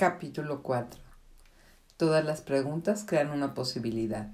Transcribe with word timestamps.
Capítulo 0.00 0.62
4. 0.62 0.98
Todas 1.98 2.24
las 2.24 2.40
preguntas 2.40 3.04
crean 3.06 3.32
una 3.32 3.52
posibilidad. 3.52 4.30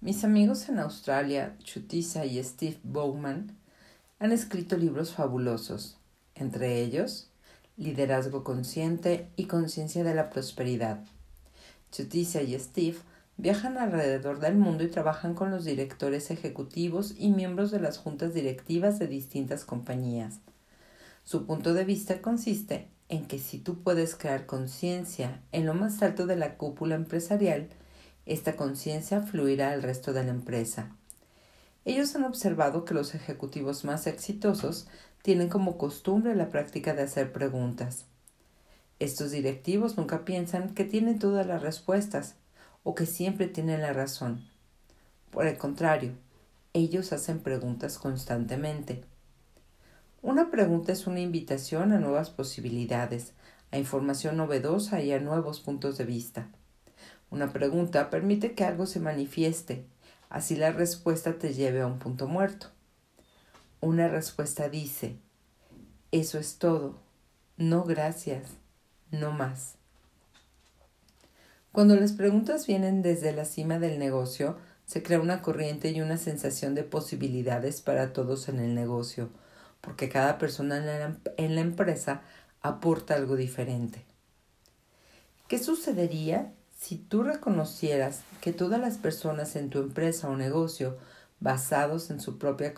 Mis 0.00 0.24
amigos 0.24 0.70
en 0.70 0.78
Australia, 0.78 1.54
Chutisa 1.58 2.24
y 2.24 2.42
Steve 2.42 2.78
Bowman, 2.82 3.54
han 4.18 4.32
escrito 4.32 4.78
libros 4.78 5.12
fabulosos, 5.12 5.98
entre 6.34 6.80
ellos 6.80 7.28
Liderazgo 7.76 8.42
Consciente 8.42 9.28
y 9.36 9.48
Conciencia 9.48 10.02
de 10.02 10.14
la 10.14 10.30
Prosperidad. 10.30 11.04
Chutisa 11.90 12.40
y 12.40 12.58
Steve 12.58 12.96
viajan 13.36 13.76
alrededor 13.76 14.40
del 14.40 14.56
mundo 14.56 14.82
y 14.82 14.88
trabajan 14.88 15.34
con 15.34 15.50
los 15.50 15.66
directores 15.66 16.30
ejecutivos 16.30 17.12
y 17.18 17.32
miembros 17.32 17.70
de 17.70 17.80
las 17.80 17.98
juntas 17.98 18.32
directivas 18.32 18.98
de 18.98 19.08
distintas 19.08 19.66
compañías. 19.66 20.40
Su 21.22 21.44
punto 21.44 21.74
de 21.74 21.84
vista 21.84 22.22
consiste 22.22 22.91
en 23.12 23.26
que 23.26 23.38
si 23.38 23.58
tú 23.58 23.82
puedes 23.82 24.14
crear 24.14 24.46
conciencia 24.46 25.42
en 25.52 25.66
lo 25.66 25.74
más 25.74 26.02
alto 26.02 26.24
de 26.24 26.34
la 26.34 26.56
cúpula 26.56 26.94
empresarial, 26.94 27.68
esta 28.24 28.56
conciencia 28.56 29.20
fluirá 29.20 29.72
al 29.72 29.82
resto 29.82 30.14
de 30.14 30.24
la 30.24 30.30
empresa. 30.30 30.96
Ellos 31.84 32.16
han 32.16 32.24
observado 32.24 32.86
que 32.86 32.94
los 32.94 33.14
ejecutivos 33.14 33.84
más 33.84 34.06
exitosos 34.06 34.86
tienen 35.20 35.50
como 35.50 35.76
costumbre 35.76 36.34
la 36.34 36.48
práctica 36.48 36.94
de 36.94 37.02
hacer 37.02 37.32
preguntas. 37.32 38.06
Estos 38.98 39.30
directivos 39.30 39.98
nunca 39.98 40.24
piensan 40.24 40.72
que 40.72 40.86
tienen 40.86 41.18
todas 41.18 41.46
las 41.46 41.60
respuestas 41.60 42.36
o 42.82 42.94
que 42.94 43.04
siempre 43.04 43.46
tienen 43.46 43.82
la 43.82 43.92
razón. 43.92 44.48
Por 45.30 45.46
el 45.46 45.58
contrario, 45.58 46.12
ellos 46.72 47.12
hacen 47.12 47.40
preguntas 47.40 47.98
constantemente. 47.98 49.04
Una 50.22 50.52
pregunta 50.52 50.92
es 50.92 51.08
una 51.08 51.18
invitación 51.18 51.90
a 51.90 51.98
nuevas 51.98 52.30
posibilidades, 52.30 53.32
a 53.72 53.78
información 53.78 54.36
novedosa 54.36 55.02
y 55.02 55.10
a 55.10 55.18
nuevos 55.18 55.58
puntos 55.58 55.98
de 55.98 56.04
vista. 56.04 56.48
Una 57.28 57.52
pregunta 57.52 58.08
permite 58.08 58.52
que 58.52 58.62
algo 58.62 58.86
se 58.86 59.00
manifieste, 59.00 59.84
así 60.30 60.54
la 60.54 60.70
respuesta 60.70 61.40
te 61.40 61.54
lleve 61.54 61.80
a 61.80 61.88
un 61.88 61.98
punto 61.98 62.28
muerto. 62.28 62.68
Una 63.80 64.06
respuesta 64.06 64.68
dice, 64.68 65.16
eso 66.12 66.38
es 66.38 66.58
todo, 66.58 67.00
no 67.56 67.82
gracias, 67.82 68.44
no 69.10 69.32
más. 69.32 69.74
Cuando 71.72 71.96
las 71.96 72.12
preguntas 72.12 72.68
vienen 72.68 73.02
desde 73.02 73.32
la 73.32 73.44
cima 73.44 73.80
del 73.80 73.98
negocio, 73.98 74.56
se 74.86 75.02
crea 75.02 75.18
una 75.18 75.42
corriente 75.42 75.90
y 75.90 76.00
una 76.00 76.16
sensación 76.16 76.76
de 76.76 76.84
posibilidades 76.84 77.80
para 77.80 78.12
todos 78.12 78.48
en 78.48 78.60
el 78.60 78.76
negocio, 78.76 79.30
porque 79.82 80.08
cada 80.08 80.38
persona 80.38 80.78
en 81.36 81.54
la, 81.54 81.60
empresa 81.60 82.22
aporta 82.62 83.14
algo 83.14 83.36
diferente. 83.36 84.06
¿Qué 85.48 85.58
sucedería 85.58 86.54
si 86.78 86.96
tú 86.96 87.22
reconocieras 87.22 88.22
que 88.40 88.54
todas 88.54 88.80
las 88.80 88.96
personas 88.96 89.54
en 89.56 89.68
tu 89.68 89.80
empresa 89.80 90.30
o 90.30 90.36
negocio, 90.36 90.96
basados 91.40 92.10
en 92.10 92.20
su 92.20 92.38
propia 92.38 92.72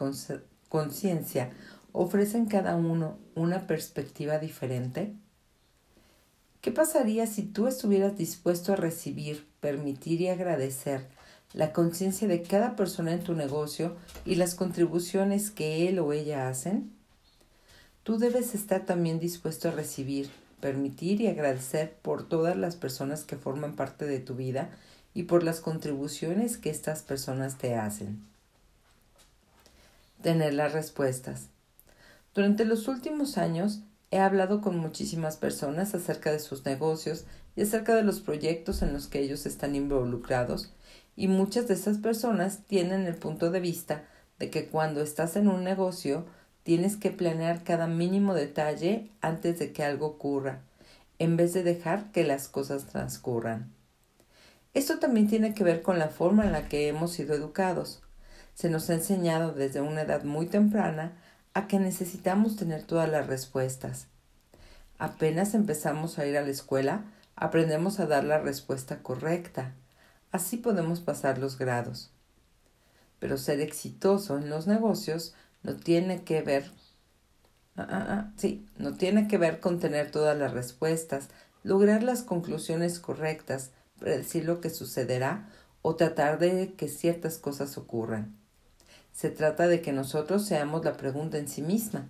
conciencia, 0.69 1.53
ofrecen 1.93 2.47
cada 2.47 2.75
uno 2.75 3.19
una 3.37 3.67
perspectiva 3.67 4.39
diferente? 4.39 5.15
¿Qué 6.63 6.73
pasaría 6.73 7.27
si 7.27 7.43
tú 7.43 7.67
estuvieras 7.67 8.17
dispuesto 8.17 8.73
a 8.73 8.77
recibir, 8.77 9.47
permitir 9.61 10.23
y 10.23 10.29
agradecer 10.29 11.07
la 11.55 11.73
conciencia 11.73 12.29
de 12.29 12.43
cada 12.43 12.77
persona 12.77 13.13
en 13.13 13.23
tu 13.23 13.35
negocio 13.35 13.97
y 14.27 14.35
las 14.35 14.55
contribuciones 14.55 15.51
que 15.51 15.89
él 15.89 16.01
o 16.01 16.13
ella 16.13 16.49
hacen? 16.49 16.93
Tú 18.03 18.19
debes 18.19 18.55
estar 18.55 18.85
también 18.85 19.21
dispuesto 19.21 19.69
a 19.69 19.73
recibir, 19.73 20.29
permitir 20.61 21.21
y 21.21 21.29
agradecer 21.29 21.95
por 22.03 22.29
todas 22.29 22.57
las 22.57 22.77
personas 22.77 23.25
que 23.25 23.37
forman 23.37 23.77
parte 23.77 24.05
de 24.05 24.19
tu 24.19 24.35
vida 24.35 24.69
y 25.15 25.23
por 25.23 25.45
las 25.45 25.61
contribuciones 25.61 26.59
que 26.59 26.71
estas 26.71 27.03
personas 27.03 27.57
te 27.57 27.77
hacen. 27.77 28.23
Tener 30.23 30.55
las 30.55 30.73
respuestas. 30.73 31.47
Durante 32.35 32.65
los 32.65 32.89
últimos 32.89 33.39
años 33.39 33.81
he 34.11 34.19
hablado 34.19 34.61
con 34.61 34.77
muchísimas 34.77 35.37
personas 35.37 35.95
acerca 35.95 36.33
de 36.33 36.41
sus 36.41 36.65
negocios 36.65 37.25
y 37.55 37.63
acerca 37.63 37.95
de 37.95 38.03
los 38.03 38.21
proyectos 38.21 38.83
en 38.83 38.93
los 38.93 39.07
que 39.07 39.21
ellos 39.21 39.47
están 39.47 39.77
involucrados 39.77 40.73
y 41.17 41.29
muchas 41.29 41.69
de 41.69 41.75
esas 41.75 41.99
personas 41.99 42.61
tienen 42.67 43.07
el 43.07 43.15
punto 43.15 43.51
de 43.51 43.61
vista 43.61 44.05
de 44.39 44.51
que 44.51 44.69
cuando 44.69 45.01
estás 45.01 45.37
en 45.37 45.49
un 45.49 45.65
negocio 45.65 46.27
Tienes 46.65 46.97
que 46.97 47.11
planear 47.11 47.63
cada 47.63 47.87
mínimo 47.87 48.33
detalle 48.33 49.11
antes 49.21 49.59
de 49.59 49.73
que 49.75 49.85
algo 49.85 50.07
ocurra, 50.07 50.63
en 51.19 51.37
vez 51.37 51.53
de 51.53 51.63
dejar 51.63 52.11
que 52.11 52.25
las 52.25 52.49
cosas 52.49 52.87
transcurran. 52.87 53.71
Esto 54.73 54.99
también 54.99 55.29
tiene 55.29 55.53
que 55.53 55.63
ver 55.63 55.83
con 55.83 55.99
la 55.99 56.09
forma 56.09 56.47
en 56.47 56.53
la 56.53 56.67
que 56.67 56.89
hemos 56.89 57.13
sido 57.13 57.35
educados. 57.35 58.03
Se 58.55 58.71
nos 58.71 58.89
ha 58.89 58.95
enseñado 58.95 59.53
desde 59.53 59.83
una 59.83 60.01
edad 60.01 60.25
muy 60.25 60.47
temprana 60.47 61.13
a 61.53 61.67
que 61.67 61.79
necesitamos 61.79 62.57
tener 62.57 62.83
todas 62.83 63.11
las 63.11 63.27
respuestas. 63.27 64.07
Apenas 64.97 65.53
empezamos 65.53 66.19
a 66.19 66.27
ir 66.27 66.39
a 66.39 66.43
la 66.43 66.51
escuela, 66.51 67.05
aprendemos 67.37 68.01
a 68.01 68.07
dar 68.07 68.25
la 68.25 68.39
respuesta 68.39 69.03
correcta. 69.03 69.75
Así 70.35 70.57
podemos 70.57 70.99
pasar 70.99 71.39
los 71.39 71.59
grados. 71.59 72.11
Pero 73.21 73.39
ser 73.39 73.61
exitoso 73.61 74.37
en 74.37 74.51
los 74.51 74.67
negocios 74.67 75.33
no 75.63 75.77
tiene 75.77 76.25
que 76.25 76.43
ver, 76.43 76.73
ah, 77.77 77.87
ah, 77.89 78.07
ah, 78.09 78.33
sí, 78.37 78.67
no 78.77 78.95
tiene 78.95 79.29
que 79.29 79.39
ver 79.39 79.61
con 79.61 79.79
tener 79.79 80.11
todas 80.11 80.37
las 80.37 80.53
respuestas, 80.53 81.29
lograr 81.63 82.03
las 82.03 82.25
conclusiones 82.25 82.99
correctas, 82.99 83.71
predecir 84.01 84.45
lo 84.45 84.61
que 84.61 84.71
sucederá 84.71 85.49
o 85.83 85.95
tratar 85.95 86.41
de 86.41 86.75
que 86.75 86.89
ciertas 86.89 87.39
cosas 87.39 87.79
ocurran. 87.79 88.37
Se 89.13 89.31
trata 89.31 89.69
de 89.69 89.83
que 89.83 89.93
nosotros 89.93 90.45
seamos 90.45 90.85
la 90.85 90.97
pregunta 90.97 91.39
en 91.39 91.47
sí 91.47 91.63
misma. 91.63 92.09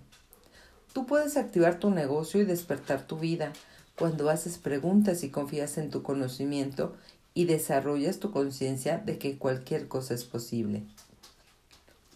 Tú 0.93 1.05
puedes 1.05 1.37
activar 1.37 1.77
tu 1.77 1.91
negocio 1.91 2.41
y 2.41 2.45
despertar 2.45 3.05
tu 3.05 3.19
vida 3.19 3.53
cuando 3.95 4.31
haces 4.31 4.57
preguntas 4.57 5.23
y 5.23 5.29
confías 5.29 5.77
en 5.77 5.91
tu 5.91 6.01
conocimiento 6.01 6.95
y 7.35 7.45
desarrollas 7.45 8.17
tu 8.17 8.31
conciencia 8.31 8.97
de 8.97 9.19
que 9.19 9.37
cualquier 9.37 9.87
cosa 9.87 10.15
es 10.15 10.23
posible. 10.23 10.81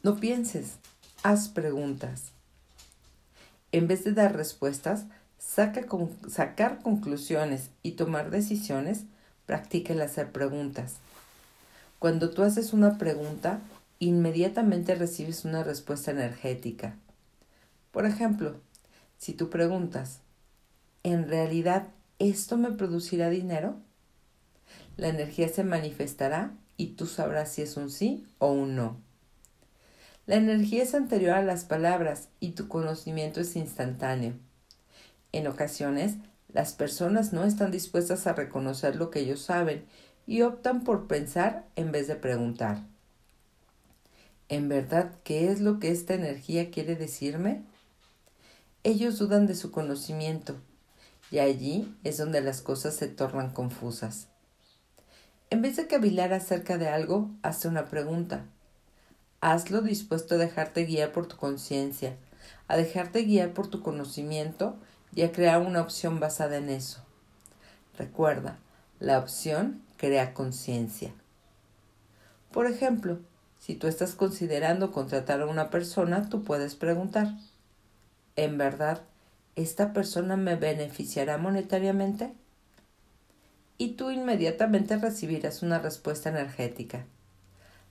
No 0.02 0.16
pienses, 0.16 0.78
haz 1.22 1.50
preguntas. 1.50 2.32
En 3.72 3.88
vez 3.88 4.04
de 4.06 4.14
dar 4.14 4.36
respuestas, 4.36 5.06
sacar 5.38 6.80
conclusiones 6.82 7.70
y 7.84 7.92
tomar 7.92 8.32
decisiones, 8.32 9.04
practica 9.46 9.94
el 9.94 10.02
hacer 10.02 10.32
preguntas. 10.32 10.96
Cuando 12.00 12.30
tú 12.30 12.44
haces 12.44 12.72
una 12.72 12.98
pregunta, 12.98 13.60
inmediatamente 14.00 14.96
recibes 14.96 15.44
una 15.44 15.64
respuesta 15.64 16.12
energética. 16.12 16.96
Por 17.92 18.06
ejemplo, 18.06 18.62
si 19.18 19.34
tú 19.34 19.50
preguntas, 19.50 20.22
¿en 21.04 21.28
realidad 21.28 21.90
esto 22.20 22.58
me 22.58 22.72
producirá 22.72 23.30
dinero? 23.30 23.76
La 25.00 25.08
energía 25.08 25.48
se 25.48 25.64
manifestará 25.64 26.52
y 26.76 26.88
tú 26.88 27.06
sabrás 27.06 27.54
si 27.54 27.62
es 27.62 27.78
un 27.78 27.90
sí 27.90 28.28
o 28.38 28.52
un 28.52 28.76
no. 28.76 28.98
La 30.26 30.36
energía 30.36 30.84
es 30.84 30.94
anterior 30.94 31.36
a 31.36 31.42
las 31.42 31.64
palabras 31.64 32.28
y 32.42 32.50
tu 32.50 32.68
conocimiento 32.68 33.40
es 33.40 33.56
instantáneo. 33.56 34.34
En 35.32 35.48
ocasiones, 35.48 36.16
las 36.50 36.74
personas 36.74 37.32
no 37.32 37.46
están 37.46 37.72
dispuestas 37.72 38.28
a 38.28 38.34
reconocer 38.34 38.98
lo 38.98 39.10
que 39.10 39.22
ellos 39.22 39.42
saben 39.42 39.86
y 40.28 40.42
optan 40.42 40.84
por 40.84 41.08
pensar 41.08 41.66
en 41.78 41.94
vez 41.94 42.10
de 42.10 42.18
preguntar. 42.18 42.84
¿En 44.50 44.68
verdad 44.68 45.14
qué 45.24 45.50
es 45.50 45.62
lo 45.62 45.80
que 45.80 45.92
esta 45.92 46.14
energía 46.14 46.72
quiere 46.72 46.98
decirme? 46.98 47.64
Ellos 48.84 49.18
dudan 49.18 49.48
de 49.48 49.56
su 49.56 49.72
conocimiento 49.72 50.58
y 51.32 51.40
allí 51.40 51.96
es 52.04 52.18
donde 52.18 52.42
las 52.42 52.62
cosas 52.62 52.98
se 52.98 53.08
tornan 53.08 53.54
confusas. 53.54 54.28
En 55.52 55.64
vez 55.64 55.78
de 55.78 55.88
cavilar 55.88 56.32
acerca 56.32 56.78
de 56.78 56.90
algo, 56.90 57.32
hazte 57.42 57.68
una 57.68 57.86
pregunta. 57.86 58.46
Hazlo 59.42 59.82
dispuesto 59.82 60.36
a 60.36 60.38
dejarte 60.38 60.86
guiar 60.86 61.12
por 61.12 61.28
tu 61.28 61.38
conciencia, 61.38 62.16
a 62.68 62.78
dejarte 62.78 63.24
guiar 63.24 63.54
por 63.54 63.68
tu 63.68 63.82
conocimiento 63.82 64.78
y 65.16 65.24
a 65.24 65.32
crear 65.32 65.62
una 65.62 65.82
opción 65.82 66.20
basada 66.20 66.58
en 66.58 66.70
eso. 66.70 67.04
Recuerda, 67.98 68.60
la 69.00 69.18
opción 69.18 69.82
crea 69.98 70.36
conciencia. 70.36 71.12
Por 72.52 72.68
ejemplo, 72.68 73.18
si 73.58 73.74
tú 73.74 73.88
estás 73.88 74.14
considerando 74.14 74.92
contratar 74.92 75.42
a 75.42 75.48
una 75.48 75.72
persona, 75.72 76.30
tú 76.30 76.44
puedes 76.44 76.76
preguntar, 76.76 77.34
¿en 78.36 78.60
verdad 78.60 79.02
esta 79.56 79.94
persona 79.94 80.38
me 80.38 80.56
beneficiará 80.56 81.40
monetariamente? 81.40 82.34
Y 83.82 83.94
tú 83.94 84.12
inmediatamente 84.12 84.98
recibirás 84.98 85.64
una 85.64 85.80
respuesta 85.80 86.28
energética. 86.28 87.06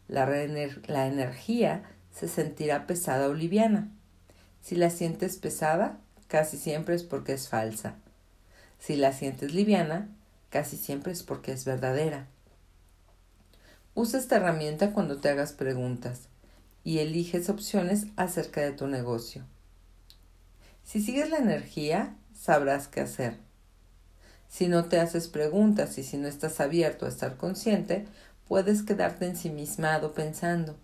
La, 0.07 0.29
energía 1.07 1.83
se 2.15 2.29
sentirá 2.29 2.87
pesada 2.87 3.27
o 3.29 3.33
liviana. 3.33 3.89
Si 4.61 4.77
la 4.77 4.91
sientes 4.91 5.39
pesada, 5.39 5.99
casi 6.27 6.59
siempre 6.59 6.95
es 6.95 7.05
porque 7.05 7.33
es 7.33 7.49
falsa. 7.49 7.95
Si 8.79 8.97
la 8.97 9.15
sientes 9.15 9.55
liviana, 9.55 10.09
casi 10.51 10.77
siempre 10.77 11.11
es 11.11 11.23
porque 11.23 11.53
es 11.53 11.65
verdadera. 11.65 12.27
Usa 13.95 14.19
esta 14.19 14.37
herramienta 14.37 14.93
cuando 14.93 15.17
te 15.17 15.31
hagas 15.31 15.55
preguntas 15.55 16.29
y 16.85 16.99
eliges 16.99 17.49
opciones 17.49 18.09
acerca 18.17 18.61
de 18.61 18.73
tu 18.73 18.89
negocio. 18.89 19.47
Si 20.85 21.01
sigues 21.01 21.31
la 21.31 21.39
energía, 21.39 22.15
sabrás 22.35 22.89
qué 22.89 23.01
hacer. 23.01 23.48
Si 24.49 24.67
no 24.67 24.87
te 24.87 24.99
haces 24.99 25.29
preguntas 25.29 25.99
y 25.99 26.03
si 26.03 26.17
no 26.17 26.27
estás 26.27 26.61
abierto 26.61 27.07
a 27.07 27.11
estar 27.11 27.37
consciente, 27.37 28.07
puedes 28.47 28.83
quedarte 28.83 29.27
ensimismado 29.27 30.13
pensando. 30.13 30.77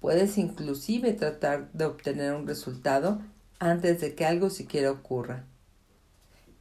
Puedes 0.00 0.38
inclusive 0.38 1.12
tratar 1.12 1.70
de 1.72 1.84
obtener 1.84 2.32
un 2.32 2.46
resultado 2.46 3.20
antes 3.58 4.00
de 4.00 4.14
que 4.14 4.24
algo 4.24 4.48
siquiera 4.48 4.92
ocurra. 4.92 5.44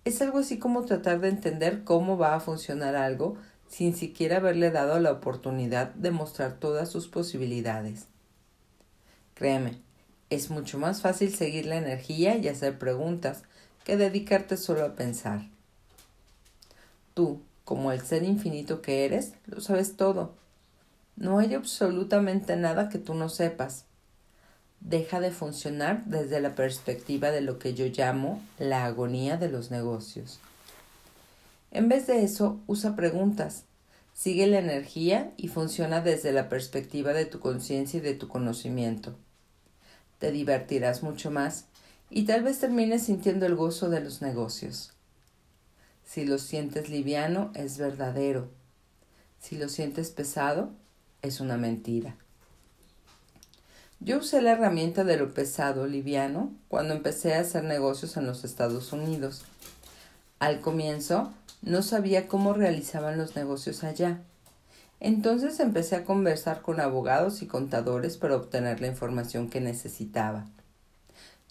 Es 0.05 0.21
algo 0.21 0.39
así 0.39 0.57
como 0.57 0.85
tratar 0.85 1.19
de 1.19 1.29
entender 1.29 1.83
cómo 1.83 2.17
va 2.17 2.35
a 2.35 2.39
funcionar 2.39 2.95
algo 2.95 3.37
sin 3.67 3.95
siquiera 3.95 4.37
haberle 4.37 4.71
dado 4.71 4.99
la 4.99 5.11
oportunidad 5.11 5.93
de 5.93 6.11
mostrar 6.11 6.53
todas 6.59 6.89
sus 6.89 7.07
posibilidades. 7.07 8.07
Créeme, 9.33 9.81
es 10.29 10.49
mucho 10.49 10.79
más 10.79 11.01
fácil 11.01 11.35
seguir 11.35 11.65
la 11.65 11.77
energía 11.77 12.37
y 12.37 12.47
hacer 12.47 12.79
preguntas 12.79 13.43
que 13.83 13.97
dedicarte 13.97 14.57
solo 14.57 14.83
a 14.83 14.95
pensar. 14.95 15.41
Tú, 17.17 17.41
como 17.65 17.91
el 17.91 18.01
ser 18.01 18.21
infinito 18.21 18.83
que 18.83 19.03
eres, 19.03 19.33
lo 19.47 19.59
sabes 19.59 19.97
todo. 19.97 20.35
No 21.15 21.39
hay 21.39 21.55
absolutamente 21.55 22.55
nada 22.57 22.89
que 22.89 22.99
tú 22.99 23.15
no 23.15 23.27
sepas 23.27 23.87
deja 24.79 25.19
de 25.19 25.31
funcionar 25.31 26.05
desde 26.05 26.39
la 26.39 26.53
perspectiva 26.53 27.31
de 27.31 27.41
lo 27.41 27.57
que 27.57 27.73
yo 27.73 27.87
llamo 27.87 28.39
la 28.59 28.85
agonía 28.85 29.37
de 29.37 29.49
los 29.49 29.71
negocios. 29.71 30.39
En 31.71 31.89
vez 31.89 32.05
de 32.05 32.23
eso, 32.23 32.59
usa 32.67 32.95
preguntas, 32.95 33.63
sigue 34.13 34.45
la 34.45 34.59
energía 34.59 35.33
y 35.37 35.47
funciona 35.47 36.01
desde 36.01 36.31
la 36.31 36.49
perspectiva 36.49 37.13
de 37.13 37.25
tu 37.25 37.39
conciencia 37.39 37.97
y 37.97 38.01
de 38.01 38.13
tu 38.13 38.27
conocimiento. 38.27 39.15
Te 40.19 40.31
divertirás 40.31 41.01
mucho 41.01 41.31
más 41.31 41.65
y 42.11 42.25
tal 42.25 42.43
vez 42.43 42.59
termines 42.59 43.03
sintiendo 43.03 43.47
el 43.47 43.55
gozo 43.55 43.89
de 43.89 44.01
los 44.01 44.21
negocios. 44.21 44.93
Si 46.07 46.24
lo 46.24 46.38
sientes 46.39 46.89
liviano, 46.89 47.51
es 47.54 47.77
verdadero. 47.77 48.48
Si 49.42 49.57
lo 49.57 49.68
sientes 49.68 50.09
pesado, 50.09 50.69
es 51.21 51.42
una 51.42 51.57
mentira. 51.57 52.15
Yo 54.00 54.19
usé 54.19 54.42
la 54.42 54.51
herramienta 54.54 55.04
de 55.04 55.18
lo 55.18 55.33
pesado 55.33 55.86
liviano 55.86 56.54
cuando 56.69 56.94
empecé 56.94 57.36
a 57.36 57.42
hacer 57.42 57.65
negocios 57.65 58.15
en 58.15 58.25
los 58.25 58.45
Estados 58.45 58.94
Unidos. 58.94 59.44
Al 60.39 60.62
comienzo 60.62 61.33
no 61.62 61.81
sabía 61.81 62.30
cómo 62.30 62.53
realizaban 62.53 63.18
los 63.18 63.36
negocios 63.36 63.83
allá. 63.83 64.21
Entonces 65.01 65.60
empecé 65.60 65.98
a 65.98 66.06
conversar 66.06 66.62
con 66.62 66.80
abogados 66.80 67.42
y 67.42 67.48
contadores 67.48 68.15
para 68.15 68.38
obtener 68.38 68.80
la 68.80 68.88
información 68.88 69.50
que 69.50 69.60
necesitaba. 69.60 70.48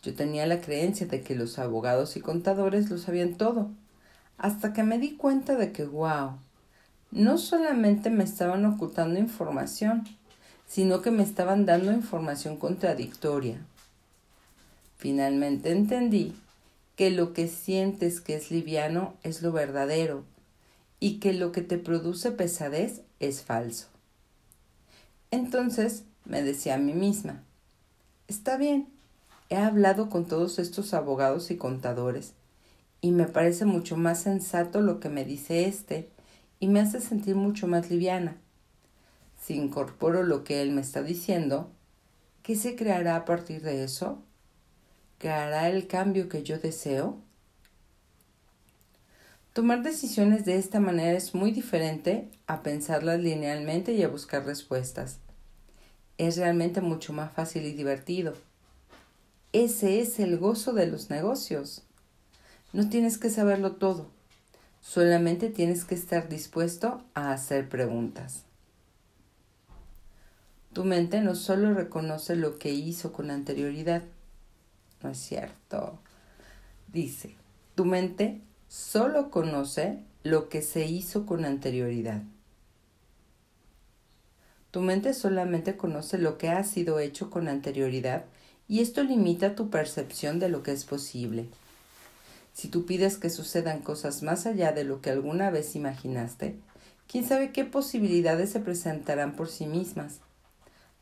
Yo 0.02 0.14
tenía 0.14 0.46
la 0.46 0.62
creencia 0.62 1.06
de 1.06 1.20
que 1.20 1.34
los 1.34 1.58
abogados 1.58 2.16
y 2.16 2.20
contadores 2.20 2.88
lo 2.88 2.96
sabían 2.96 3.34
todo, 3.34 3.70
hasta 4.38 4.72
que 4.72 4.82
me 4.82 4.98
di 4.98 5.16
cuenta 5.16 5.54
de 5.56 5.72
que, 5.72 5.84
wow, 5.84 6.32
no 7.10 7.38
solamente 7.38 8.10
me 8.10 8.24
estaban 8.24 8.64
ocultando 8.64 9.18
información, 9.18 10.04
sino 10.66 11.00
que 11.00 11.10
me 11.10 11.22
estaban 11.22 11.64
dando 11.64 11.92
información 11.92 12.56
contradictoria. 12.56 13.58
Finalmente 14.98 15.70
entendí 15.70 16.34
que 16.96 17.10
lo 17.10 17.32
que 17.32 17.48
sientes 17.48 18.20
que 18.20 18.34
es 18.36 18.50
liviano 18.50 19.14
es 19.22 19.42
lo 19.42 19.52
verdadero 19.52 20.24
y 20.98 21.18
que 21.18 21.32
lo 21.32 21.52
que 21.52 21.62
te 21.62 21.78
produce 21.78 22.30
pesadez 22.30 23.02
es 23.20 23.42
falso. 23.42 23.86
Entonces 25.30 26.04
me 26.24 26.42
decía 26.42 26.74
a 26.74 26.78
mí 26.78 26.94
misma, 26.94 27.42
está 28.28 28.56
bien, 28.56 28.88
he 29.50 29.56
hablado 29.56 30.08
con 30.08 30.26
todos 30.26 30.58
estos 30.58 30.94
abogados 30.94 31.50
y 31.50 31.56
contadores 31.56 32.32
y 33.00 33.10
me 33.12 33.26
parece 33.26 33.64
mucho 33.64 33.96
más 33.96 34.22
sensato 34.22 34.80
lo 34.80 35.00
que 35.00 35.08
me 35.08 35.24
dice 35.24 35.66
este 35.66 36.10
y 36.60 36.68
me 36.68 36.80
hace 36.80 37.00
sentir 37.00 37.36
mucho 37.36 37.66
más 37.66 37.90
liviana 37.90 38.38
si 39.46 39.54
incorporo 39.54 40.24
lo 40.24 40.42
que 40.42 40.60
él 40.60 40.72
me 40.72 40.80
está 40.80 41.02
diciendo, 41.02 41.70
¿qué 42.42 42.56
se 42.56 42.74
creará 42.74 43.14
a 43.14 43.24
partir 43.24 43.62
de 43.62 43.84
eso? 43.84 44.22
¿Creará 45.18 45.68
el 45.68 45.86
cambio 45.86 46.28
que 46.28 46.42
yo 46.42 46.58
deseo? 46.58 47.20
Tomar 49.52 49.82
decisiones 49.82 50.44
de 50.44 50.56
esta 50.56 50.80
manera 50.80 51.16
es 51.16 51.34
muy 51.34 51.52
diferente 51.52 52.28
a 52.48 52.62
pensarlas 52.62 53.20
linealmente 53.20 53.92
y 53.92 54.02
a 54.02 54.08
buscar 54.08 54.44
respuestas. 54.44 55.20
Es 56.18 56.36
realmente 56.36 56.80
mucho 56.80 57.12
más 57.12 57.32
fácil 57.32 57.64
y 57.66 57.72
divertido. 57.72 58.34
Ese 59.52 60.00
es 60.00 60.18
el 60.18 60.38
gozo 60.38 60.72
de 60.72 60.86
los 60.86 61.08
negocios. 61.08 61.84
No 62.76 62.90
tienes 62.90 63.16
que 63.16 63.30
saberlo 63.30 63.76
todo, 63.76 64.06
solamente 64.82 65.48
tienes 65.48 65.86
que 65.86 65.94
estar 65.94 66.28
dispuesto 66.28 67.02
a 67.14 67.32
hacer 67.32 67.70
preguntas. 67.70 68.44
Tu 70.74 70.84
mente 70.84 71.22
no 71.22 71.36
solo 71.36 71.72
reconoce 71.72 72.36
lo 72.36 72.58
que 72.58 72.74
hizo 72.74 73.14
con 73.14 73.30
anterioridad, 73.30 74.02
no 75.02 75.08
es 75.08 75.16
cierto. 75.16 75.98
Dice, 76.92 77.34
tu 77.76 77.86
mente 77.86 78.42
solo 78.68 79.30
conoce 79.30 80.00
lo 80.22 80.50
que 80.50 80.60
se 80.60 80.84
hizo 80.84 81.24
con 81.24 81.46
anterioridad. 81.46 82.24
Tu 84.70 84.82
mente 84.82 85.14
solamente 85.14 85.78
conoce 85.78 86.18
lo 86.18 86.36
que 86.36 86.50
ha 86.50 86.62
sido 86.62 86.98
hecho 86.98 87.30
con 87.30 87.48
anterioridad 87.48 88.26
y 88.68 88.80
esto 88.80 89.02
limita 89.02 89.54
tu 89.54 89.70
percepción 89.70 90.38
de 90.38 90.50
lo 90.50 90.62
que 90.62 90.72
es 90.72 90.84
posible. 90.84 91.48
Si 92.56 92.68
tú 92.68 92.86
pides 92.86 93.18
que 93.18 93.28
sucedan 93.28 93.82
cosas 93.82 94.22
más 94.22 94.46
allá 94.46 94.72
de 94.72 94.82
lo 94.82 95.02
que 95.02 95.10
alguna 95.10 95.50
vez 95.50 95.76
imaginaste, 95.76 96.58
quién 97.06 97.28
sabe 97.28 97.52
qué 97.52 97.66
posibilidades 97.66 98.48
se 98.48 98.60
presentarán 98.60 99.36
por 99.36 99.48
sí 99.48 99.66
mismas. 99.66 100.20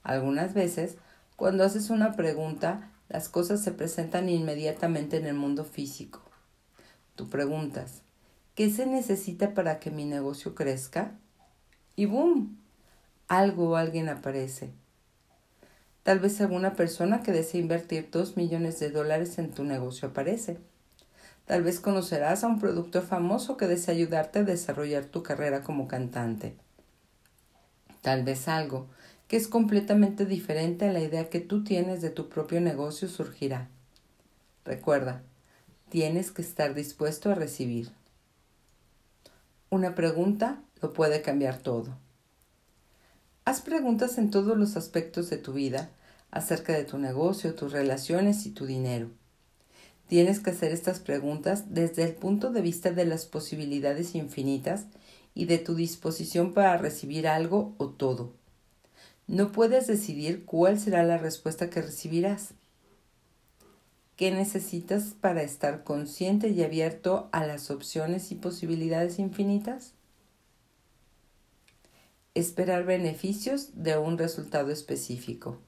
Algunas 0.02 0.52
veces, 0.52 0.96
cuando 1.36 1.62
haces 1.62 1.90
una 1.90 2.16
pregunta, 2.16 2.90
las 3.08 3.28
cosas 3.28 3.62
se 3.62 3.70
presentan 3.70 4.28
inmediatamente 4.28 5.16
en 5.16 5.26
el 5.26 5.34
mundo 5.34 5.64
físico. 5.64 6.22
Tú 7.14 7.30
preguntas, 7.30 8.02
¿qué 8.56 8.68
se 8.68 8.86
necesita 8.86 9.54
para 9.54 9.78
que 9.78 9.92
mi 9.92 10.06
negocio 10.06 10.56
crezca? 10.56 11.12
Y 11.94 12.06
¡boom! 12.06 12.58
Algo 13.28 13.70
o 13.70 13.76
alguien 13.76 14.08
aparece. 14.08 14.72
Tal 16.02 16.18
vez 16.18 16.40
alguna 16.40 16.74
persona 16.74 17.22
que 17.22 17.30
desea 17.30 17.60
invertir 17.60 18.08
dos 18.10 18.36
millones 18.36 18.80
de 18.80 18.90
dólares 18.90 19.38
en 19.38 19.52
tu 19.52 19.62
negocio 19.62 20.08
aparece. 20.08 20.58
Tal 21.46 21.62
vez 21.62 21.78
conocerás 21.78 22.42
a 22.42 22.46
un 22.46 22.58
productor 22.58 23.02
famoso 23.02 23.56
que 23.56 23.66
desea 23.66 23.94
ayudarte 23.94 24.40
a 24.40 24.44
desarrollar 24.44 25.04
tu 25.04 25.22
carrera 25.22 25.62
como 25.62 25.86
cantante. 25.88 26.56
Tal 28.00 28.24
vez 28.24 28.48
algo 28.48 28.88
que 29.28 29.36
es 29.36 29.48
completamente 29.48 30.26
diferente 30.26 30.88
a 30.88 30.92
la 30.92 31.00
idea 31.00 31.30
que 31.30 31.40
tú 31.40 31.64
tienes 31.64 32.00
de 32.02 32.10
tu 32.10 32.28
propio 32.28 32.60
negocio 32.60 33.08
surgirá. 33.08 33.68
Recuerda, 34.64 35.22
tienes 35.90 36.30
que 36.30 36.42
estar 36.42 36.74
dispuesto 36.74 37.30
a 37.30 37.34
recibir. 37.34 37.90
Una 39.70 39.94
pregunta 39.94 40.62
lo 40.80 40.92
puede 40.92 41.22
cambiar 41.22 41.58
todo. 41.58 41.98
Haz 43.44 43.60
preguntas 43.60 44.16
en 44.16 44.30
todos 44.30 44.56
los 44.56 44.76
aspectos 44.76 45.28
de 45.28 45.36
tu 45.36 45.52
vida 45.52 45.90
acerca 46.30 46.72
de 46.72 46.84
tu 46.84 46.98
negocio, 46.98 47.54
tus 47.54 47.72
relaciones 47.72 48.46
y 48.46 48.50
tu 48.50 48.66
dinero. 48.66 49.10
Tienes 50.14 50.38
que 50.38 50.50
hacer 50.50 50.70
estas 50.70 51.00
preguntas 51.00 51.74
desde 51.74 52.04
el 52.04 52.14
punto 52.14 52.52
de 52.52 52.60
vista 52.60 52.92
de 52.92 53.04
las 53.04 53.26
posibilidades 53.26 54.14
infinitas 54.14 54.84
y 55.34 55.46
de 55.46 55.58
tu 55.58 55.74
disposición 55.74 56.54
para 56.54 56.76
recibir 56.76 57.26
algo 57.26 57.74
o 57.78 57.88
todo. 57.88 58.32
No 59.26 59.50
puedes 59.50 59.88
decidir 59.88 60.44
cuál 60.44 60.78
será 60.78 61.02
la 61.02 61.18
respuesta 61.18 61.68
que 61.68 61.82
recibirás. 61.82 62.50
¿Qué 64.14 64.30
necesitas 64.30 65.16
para 65.20 65.42
estar 65.42 65.82
consciente 65.82 66.46
y 66.50 66.62
abierto 66.62 67.28
a 67.32 67.44
las 67.44 67.72
opciones 67.72 68.30
y 68.30 68.36
posibilidades 68.36 69.18
infinitas? 69.18 69.94
Esperar 72.34 72.84
beneficios 72.84 73.70
de 73.74 73.98
un 73.98 74.16
resultado 74.16 74.70
específico. 74.70 75.58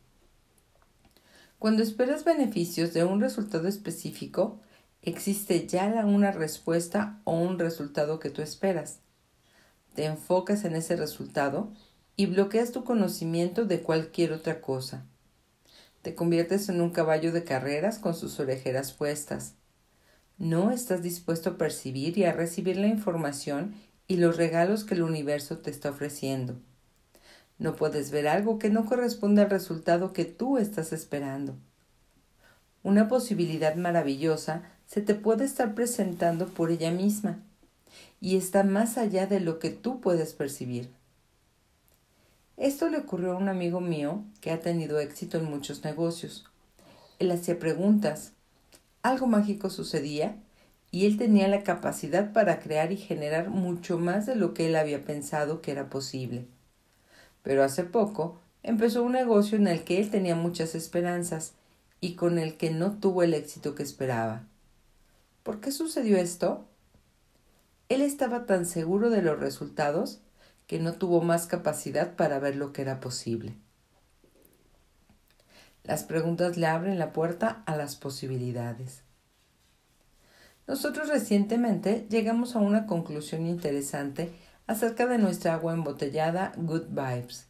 Cuando 1.67 1.83
esperas 1.83 2.23
beneficios 2.23 2.95
de 2.95 3.03
un 3.03 3.21
resultado 3.21 3.67
específico, 3.67 4.61
existe 5.03 5.67
ya 5.67 5.87
una 6.07 6.31
respuesta 6.31 7.21
o 7.25 7.33
un 7.41 7.59
resultado 7.59 8.21
que 8.21 8.31
tú 8.31 8.41
esperas. 8.41 9.01
Te 9.97 10.05
enfocas 10.05 10.65
en 10.65 10.77
ese 10.77 10.95
resultado 10.95 11.73
y 12.15 12.27
bloqueas 12.27 12.71
tu 12.71 12.85
conocimiento 12.85 13.65
de 13.65 13.81
cualquier 13.81 14.33
otra 14.33 14.61
cosa. 14.61 15.07
Te 16.03 16.15
conviertes 16.15 16.69
en 16.69 16.81
un 16.81 16.91
caballo 16.91 17.33
de 17.33 17.43
carreras 17.43 17.99
con 17.99 18.15
sus 18.15 18.39
orejeras 18.39 18.93
puestas. 18.93 19.57
no 20.39 20.71
estás 20.71 21.03
dispuesto 21.03 21.51
a 21.51 21.59
percibir 21.59 22.17
y 22.17 22.27
a 22.27 22.33
recibir 22.33 22.77
la 22.77 22.87
información 22.87 23.75
y 24.07 24.19
los 24.19 24.37
regalos 24.37 24.85
que 24.85 24.95
el 24.95 25.03
universo 25.03 25.59
te 25.59 25.73
está 25.73 25.91
ofreciendo. 25.91 26.61
No 27.59 27.75
puedes 27.75 28.11
ver 28.11 28.29
algo 28.29 28.59
que 28.59 28.71
no 28.71 28.85
corresponde 28.85 29.43
al 29.43 29.51
resultado 29.51 30.13
que 30.13 30.25
tú 30.25 30.59
estás 30.59 30.93
esperando. 30.93 31.57
Una 32.83 33.09
posibilidad 33.09 33.75
maravillosa 33.77 34.63
se 34.87 35.01
te 35.01 35.15
puede 35.15 35.45
estar 35.45 35.75
presentando 35.75 36.47
por 36.47 36.71
ella 36.71 36.91
misma 36.91 37.41
y 38.21 38.37
está 38.37 38.63
más 38.63 38.99
allá 38.99 39.27
de 39.27 39.41
lo 39.41 39.59
que 39.59 39.71
tú 39.71 40.01
puedes 40.01 40.35
percibir. 40.35 40.91
Esto 42.57 42.89
le 42.89 42.99
ocurrió 42.99 43.33
a 43.33 43.37
un 43.37 43.49
amigo 43.49 43.81
mío 43.81 44.25
que 44.41 44.51
ha 44.51 44.61
tenido 44.61 45.01
éxito 45.01 45.39
en 45.39 45.45
muchos 45.45 45.85
negocios. 45.85 46.47
Él 47.19 47.31
hacía 47.31 47.59
preguntas, 47.59 48.33
algo 49.03 49.27
mágico 49.27 49.69
sucedía 49.69 50.37
y 50.91 51.07
él 51.07 51.19
tenía 51.19 51.49
la 51.49 51.63
capacidad 51.63 52.33
para 52.33 52.61
crear 52.61 52.93
y 52.93 52.97
generar 52.97 53.51
mucho 53.51 53.99
más 53.99 54.27
de 54.27 54.37
lo 54.37 54.55
que 54.55 54.67
él 54.67 54.77
había 54.77 55.05
pensado 55.05 55.61
que 55.61 55.73
era 55.73 55.91
posible. 55.91 56.47
Pero 57.47 57.63
hace 57.63 57.85
poco 57.85 58.41
empezó 58.65 59.05
un 59.05 59.13
negocio 59.13 59.57
en 59.57 59.69
el 59.69 59.85
que 59.85 60.01
él 60.01 60.11
tenía 60.11 60.35
muchas 60.35 60.75
esperanzas 60.75 61.53
y 62.01 62.17
con 62.17 62.41
el 62.41 62.57
que 62.57 62.73
no 62.73 62.99
tuvo 62.99 63.23
el 63.23 63.35
éxito 63.35 63.77
que 63.77 63.85
esperaba. 63.85 64.49
¿Por 65.45 65.61
qué 65.61 65.71
sucedió 65.71 66.17
esto? 66.17 66.67
Él 67.89 68.03
estaba 68.03 68.47
tan 68.47 68.67
seguro 68.67 69.11
de 69.11 69.23
los 69.23 69.39
resultados 69.39 70.19
que 70.67 70.81
no 70.81 70.95
tuvo 70.95 71.21
más 71.21 71.47
capacidad 71.47 72.17
para 72.17 72.41
ver 72.41 72.57
lo 72.57 72.73
que 72.73 72.83
era 72.83 72.99
posible. 72.99 73.55
Las 75.85 76.03
preguntas 76.03 76.57
le 76.57 76.67
abren 76.67 76.99
la 76.99 77.13
puerta 77.13 77.63
a 77.65 77.77
las 77.77 77.95
posibilidades. 77.95 79.05
Nosotros 80.67 81.09
recientemente 81.09 82.09
llegamos 82.11 82.57
a 82.57 82.59
una 82.59 82.87
conclusión 82.87 83.47
interesante 83.47 84.33
acerca 84.67 85.07
de 85.07 85.19
nuestra 85.19 85.55
agua 85.55 85.75
embotellada 85.75 86.53
Good 86.57 86.89
Vibes. 86.89 87.47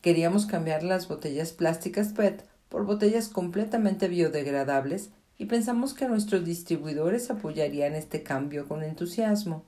Queríamos 0.00 0.46
cambiar 0.46 0.84
las 0.84 1.08
botellas 1.08 1.52
plásticas 1.52 2.12
PET 2.12 2.44
por 2.68 2.84
botellas 2.84 3.28
completamente 3.28 4.06
biodegradables 4.06 5.10
y 5.38 5.46
pensamos 5.46 5.94
que 5.94 6.06
nuestros 6.06 6.44
distribuidores 6.44 7.30
apoyarían 7.30 7.94
este 7.94 8.22
cambio 8.22 8.68
con 8.68 8.84
entusiasmo. 8.84 9.64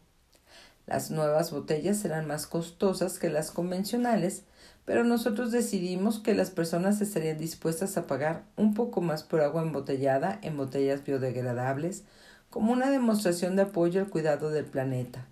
Las 0.87 1.11
nuevas 1.11 1.51
botellas 1.51 1.99
serán 1.99 2.27
más 2.27 2.47
costosas 2.47 3.19
que 3.19 3.29
las 3.29 3.51
convencionales, 3.51 4.45
pero 4.85 5.05
nosotros 5.05 5.51
decidimos 5.51 6.21
que 6.21 6.35
las 6.35 6.51
personas 6.51 7.01
estarían 7.01 7.39
dispuestas 7.39 7.97
a 7.97 8.07
pagar 8.07 8.45
un 8.57 8.75
poco 8.75 9.01
más 9.01 9.23
por 9.23 9.41
agua 9.41 9.63
embotellada 9.63 10.39
en 10.43 10.57
botellas 10.57 11.05
biodegradables 11.05 12.05
como 12.51 12.73
una 12.73 12.91
demostración 12.91 13.57
de 13.57 13.63
apoyo 13.63 14.01
al 14.01 14.11
cuidado 14.11 14.51
del 14.51 14.65
planeta. 14.65 15.27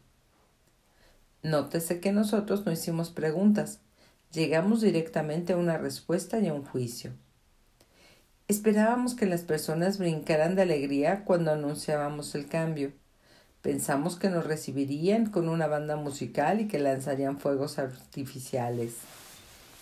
Nótese 1.42 2.00
que 2.00 2.12
nosotros 2.12 2.66
no 2.66 2.72
hicimos 2.72 3.10
preguntas, 3.10 3.80
llegamos 4.32 4.80
directamente 4.80 5.52
a 5.52 5.56
una 5.56 5.78
respuesta 5.78 6.40
y 6.40 6.48
a 6.48 6.54
un 6.54 6.64
juicio. 6.64 7.12
Esperábamos 8.48 9.14
que 9.14 9.26
las 9.26 9.42
personas 9.42 9.98
brincaran 9.98 10.56
de 10.56 10.62
alegría 10.62 11.24
cuando 11.24 11.52
anunciábamos 11.52 12.34
el 12.34 12.48
cambio. 12.48 12.92
Pensamos 13.62 14.16
que 14.16 14.30
nos 14.30 14.46
recibirían 14.46 15.26
con 15.26 15.48
una 15.48 15.66
banda 15.66 15.96
musical 15.96 16.60
y 16.60 16.66
que 16.66 16.78
lanzarían 16.78 17.38
fuegos 17.38 17.78
artificiales. 17.78 18.94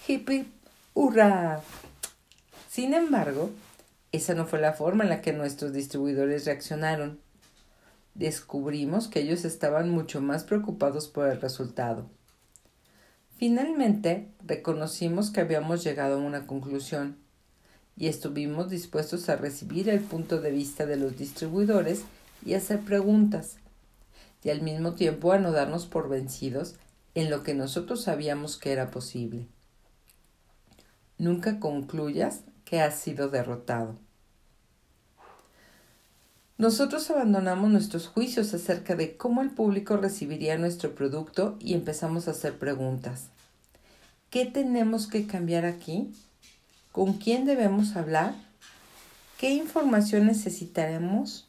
¡Hippie! 0.06 0.46
¡Hurra! 0.94 1.60
Sin 2.68 2.92
embargo, 2.92 3.50
esa 4.12 4.34
no 4.34 4.46
fue 4.46 4.60
la 4.60 4.72
forma 4.72 5.04
en 5.04 5.10
la 5.10 5.22
que 5.22 5.32
nuestros 5.32 5.72
distribuidores 5.72 6.44
reaccionaron 6.44 7.20
descubrimos 8.18 9.08
que 9.08 9.20
ellos 9.20 9.44
estaban 9.44 9.90
mucho 9.90 10.20
más 10.20 10.44
preocupados 10.44 11.08
por 11.08 11.28
el 11.28 11.40
resultado. 11.40 12.08
Finalmente, 13.36 14.28
reconocimos 14.44 15.30
que 15.30 15.40
habíamos 15.40 15.84
llegado 15.84 16.14
a 16.14 16.24
una 16.24 16.46
conclusión 16.46 17.18
y 17.96 18.08
estuvimos 18.08 18.70
dispuestos 18.70 19.28
a 19.28 19.36
recibir 19.36 19.88
el 19.88 20.00
punto 20.00 20.40
de 20.40 20.50
vista 20.50 20.86
de 20.86 20.96
los 20.96 21.16
distribuidores 21.16 22.04
y 22.44 22.54
hacer 22.54 22.80
preguntas, 22.80 23.56
y 24.42 24.50
al 24.50 24.62
mismo 24.62 24.94
tiempo 24.94 25.32
a 25.32 25.38
no 25.38 25.52
darnos 25.52 25.86
por 25.86 26.08
vencidos 26.08 26.76
en 27.14 27.30
lo 27.30 27.42
que 27.42 27.54
nosotros 27.54 28.02
sabíamos 28.02 28.56
que 28.56 28.72
era 28.72 28.90
posible. 28.90 29.48
Nunca 31.18 31.60
concluyas 31.60 32.42
que 32.64 32.80
has 32.80 32.98
sido 32.98 33.28
derrotado. 33.28 33.98
Nosotros 36.58 37.10
abandonamos 37.10 37.70
nuestros 37.70 38.08
juicios 38.08 38.54
acerca 38.54 38.96
de 38.96 39.18
cómo 39.18 39.42
el 39.42 39.50
público 39.50 39.98
recibiría 39.98 40.56
nuestro 40.56 40.94
producto 40.94 41.58
y 41.60 41.74
empezamos 41.74 42.28
a 42.28 42.30
hacer 42.30 42.54
preguntas. 42.58 43.26
¿Qué 44.30 44.46
tenemos 44.46 45.06
que 45.06 45.26
cambiar 45.26 45.66
aquí? 45.66 46.10
¿Con 46.92 47.12
quién 47.18 47.44
debemos 47.44 47.94
hablar? 47.94 48.32
¿Qué 49.38 49.50
información 49.50 50.24
necesitaremos? 50.24 51.46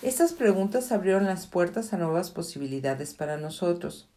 Estas 0.00 0.32
preguntas 0.32 0.90
abrieron 0.90 1.26
las 1.26 1.46
puertas 1.46 1.92
a 1.92 1.98
nuevas 1.98 2.30
posibilidades 2.30 3.12
para 3.12 3.36
nosotros. 3.36 4.08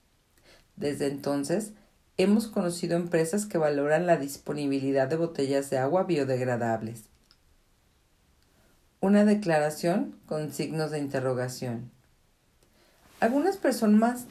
Desde 0.77 1.07
entonces, 1.07 1.73
hemos 2.15 2.47
conocido 2.47 2.95
empresas 2.95 3.45
que 3.45 3.57
valoran 3.57 4.07
la 4.07 4.15
disponibilidad 4.15 5.09
de 5.09 5.17
botellas 5.17 5.69
de 5.69 5.79
agua 5.79 6.03
biodegradables 6.03 7.09
una 8.99 9.25
declaración 9.25 10.15
con 10.25 10.51
signos 10.51 10.91
de 10.91 10.99
interrogación. 10.99 11.91
Algunas 13.19 13.57
personas, 13.57 14.25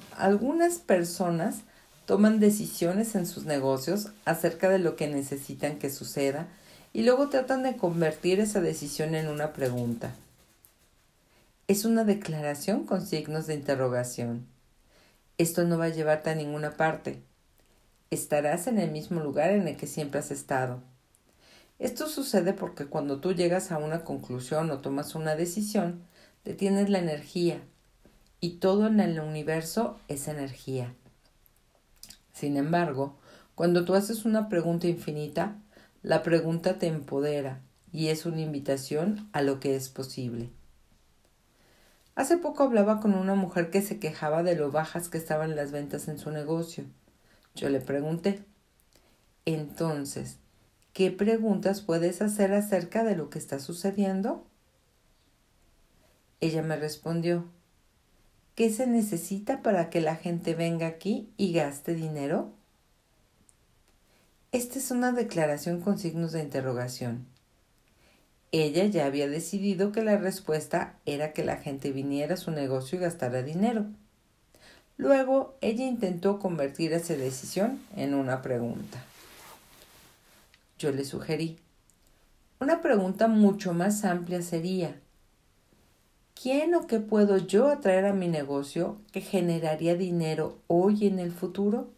toman 2.07 2.41
decisiones 2.41 3.15
en 3.15 3.27
sus 3.27 3.45
negocios 3.45 4.11
acerca 4.25 4.69
de 4.69 4.79
lo 4.79 4.97
que 4.97 5.09
necesitan 5.09 5.79
que 5.79 5.91
suceda 5.91 6.47
y 6.93 7.03
luego 7.03 7.29
tratan 7.29 7.63
de 7.63 7.77
convertir 7.77 8.41
esa 8.41 8.61
decisión 8.61 9.15
en 9.15 9.29
una 9.29 9.53
pregunta. 9.53 10.13
Es 11.69 11.85
una 11.85 12.05
declaración 12.05 12.85
con 12.85 13.05
signos 13.05 13.47
de 13.47 13.55
interrogación. 13.55 14.47
Esto 15.37 15.65
no 15.65 15.79
va 15.79 15.87
a 15.87 15.91
llevarte 15.91 16.31
a 16.31 16.35
ninguna 16.35 16.77
parte. 16.77 17.21
Estarás 18.11 18.69
en 18.69 18.79
el 18.79 18.93
mismo 18.93 19.21
lugar 19.21 19.51
en 19.51 19.67
el 19.67 19.77
que 19.77 19.89
siempre 19.89 20.21
has 20.21 20.31
estado. 20.31 20.81
Esto 21.79 22.09
sucede 22.09 22.53
porque 22.53 22.87
cuando 22.87 23.21
tú 23.21 23.33
llegas 23.35 23.71
a 23.71 23.79
una 23.79 24.03
conclusión 24.03 24.71
o 24.71 24.81
tomas 24.81 25.15
una 25.15 25.37
decisión, 25.37 26.03
detienes 26.45 26.89
la 26.89 26.99
energía 26.99 27.61
y 28.41 28.55
todo 28.59 28.87
en 28.87 29.01
el 29.01 29.21
universo 29.21 29.99
es 30.09 30.29
energía. 30.29 30.95
Sin 32.33 32.57
embargo, 32.57 33.17
cuando 33.55 33.85
tú 33.85 33.95
haces 33.95 34.25
una 34.25 34.49
pregunta 34.49 34.87
infinita, 34.87 35.57
la 36.03 36.23
pregunta 36.23 36.79
te 36.79 36.87
empodera 36.87 37.61
y 37.93 38.09
es 38.09 38.27
una 38.27 38.41
invitación 38.41 39.29
a 39.33 39.43
lo 39.43 39.61
que 39.61 39.77
es 39.77 39.89
posible. 39.89 40.51
Hace 42.15 42.39
poco 42.39 42.63
hablaba 42.63 43.01
con 43.01 43.15
una 43.15 43.35
mujer 43.35 43.71
que 43.71 43.83
se 43.83 43.99
quejaba 43.99 44.43
de 44.43 44.57
lo 44.57 44.71
bajas 44.71 45.09
que 45.09 45.19
estaban 45.19 45.57
las 45.57 45.73
ventas 45.73 46.09
en 46.09 46.19
su 46.19 46.31
negocio. 46.31 46.85
Yo 47.55 47.69
le 47.69 47.81
pregunté, 47.81 48.45
entonces, 49.45 50.39
¿Qué 50.97 51.11
preguntas 51.11 51.83
puedes 51.83 52.23
hacer 52.23 52.55
acerca 52.55 53.05
de 53.05 53.17
lo 53.17 53.29
que 53.29 53.39
está 53.39 53.59
sucediendo? 53.59 54.47
Ella 56.41 56.63
me 56.63 56.75
respondió, 56.75 57.45
¿qué 58.55 58.71
se 58.71 58.87
necesita 58.87 59.61
para 59.61 59.91
que 59.91 60.01
la 60.01 60.17
gente 60.17 60.55
venga 60.55 60.87
aquí 60.87 61.29
y 61.37 61.53
gaste 61.53 61.93
dinero? 61.93 62.51
Esta 64.53 64.79
es 64.79 64.91
una 64.91 65.13
declaración 65.13 65.83
con 65.83 65.99
signos 65.99 66.33
de 66.33 66.41
interrogación. 66.41 67.27
Ella 68.51 68.87
ya 68.87 69.05
había 69.05 69.29
decidido 69.29 69.93
que 69.93 70.03
la 70.03 70.17
respuesta 70.17 70.99
era 71.05 71.35
que 71.35 71.45
la 71.45 71.59
gente 71.59 71.93
viniera 71.93 72.33
a 72.33 72.39
su 72.39 72.53
negocio 72.53 72.97
y 72.97 73.03
gastara 73.03 73.43
dinero. 73.43 73.85
Luego, 74.97 75.59
ella 75.61 75.85
intentó 75.85 76.39
convertir 76.39 76.95
esa 76.95 77.13
decisión 77.13 77.83
en 77.97 78.15
una 78.15 78.41
pregunta 78.41 79.05
yo 80.79 80.93
le 80.93 81.05
sugerí. 81.05 81.59
Una 82.61 82.81
pregunta 82.81 83.29
mucho 83.29 83.73
más 83.75 84.05
amplia 84.05 84.43
sería, 84.43 85.01
¿quién 86.41 86.75
o 86.75 86.87
qué 86.87 87.01
puedo 87.01 87.39
yo 87.39 87.69
atraer 87.69 88.07
a 88.07 88.13
mi 88.13 88.29
negocio 88.29 88.99
que 89.13 89.21
generaría 89.21 89.95
dinero 89.95 90.59
hoy 90.67 90.97
y 91.01 91.07
en 91.07 91.19
el 91.19 91.33
futuro? 91.33 91.91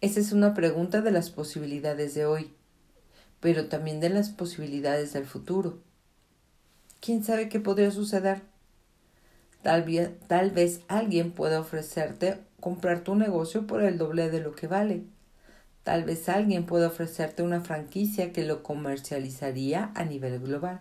Esa 0.00 0.20
es 0.20 0.32
una 0.32 0.52
pregunta 0.52 1.00
de 1.00 1.12
las 1.12 1.30
posibilidades 1.30 2.14
de 2.14 2.26
hoy, 2.26 2.52
pero 3.40 3.68
también 3.68 4.00
de 4.00 4.10
las 4.10 4.30
posibilidades 4.30 5.12
del 5.12 5.26
futuro. 5.26 5.78
¿Quién 7.00 7.24
sabe 7.24 7.48
qué 7.48 7.60
podría 7.60 7.90
suceder? 7.90 8.42
Tal, 9.62 9.86
tal 10.26 10.50
vez 10.50 10.80
alguien 10.88 11.32
pueda 11.32 11.60
ofrecerte 11.60 12.40
comprar 12.60 13.04
tu 13.04 13.14
negocio 13.14 13.66
por 13.66 13.82
el 13.82 13.96
doble 13.96 14.28
de 14.28 14.40
lo 14.40 14.54
que 14.54 14.66
vale 14.66 15.04
Tal 15.84 16.04
vez 16.04 16.28
alguien 16.28 16.64
pueda 16.64 16.88
ofrecerte 16.88 17.42
una 17.42 17.60
franquicia 17.60 18.32
que 18.32 18.44
lo 18.44 18.62
comercializaría 18.62 19.90
a 19.94 20.04
nivel 20.04 20.38
global. 20.38 20.80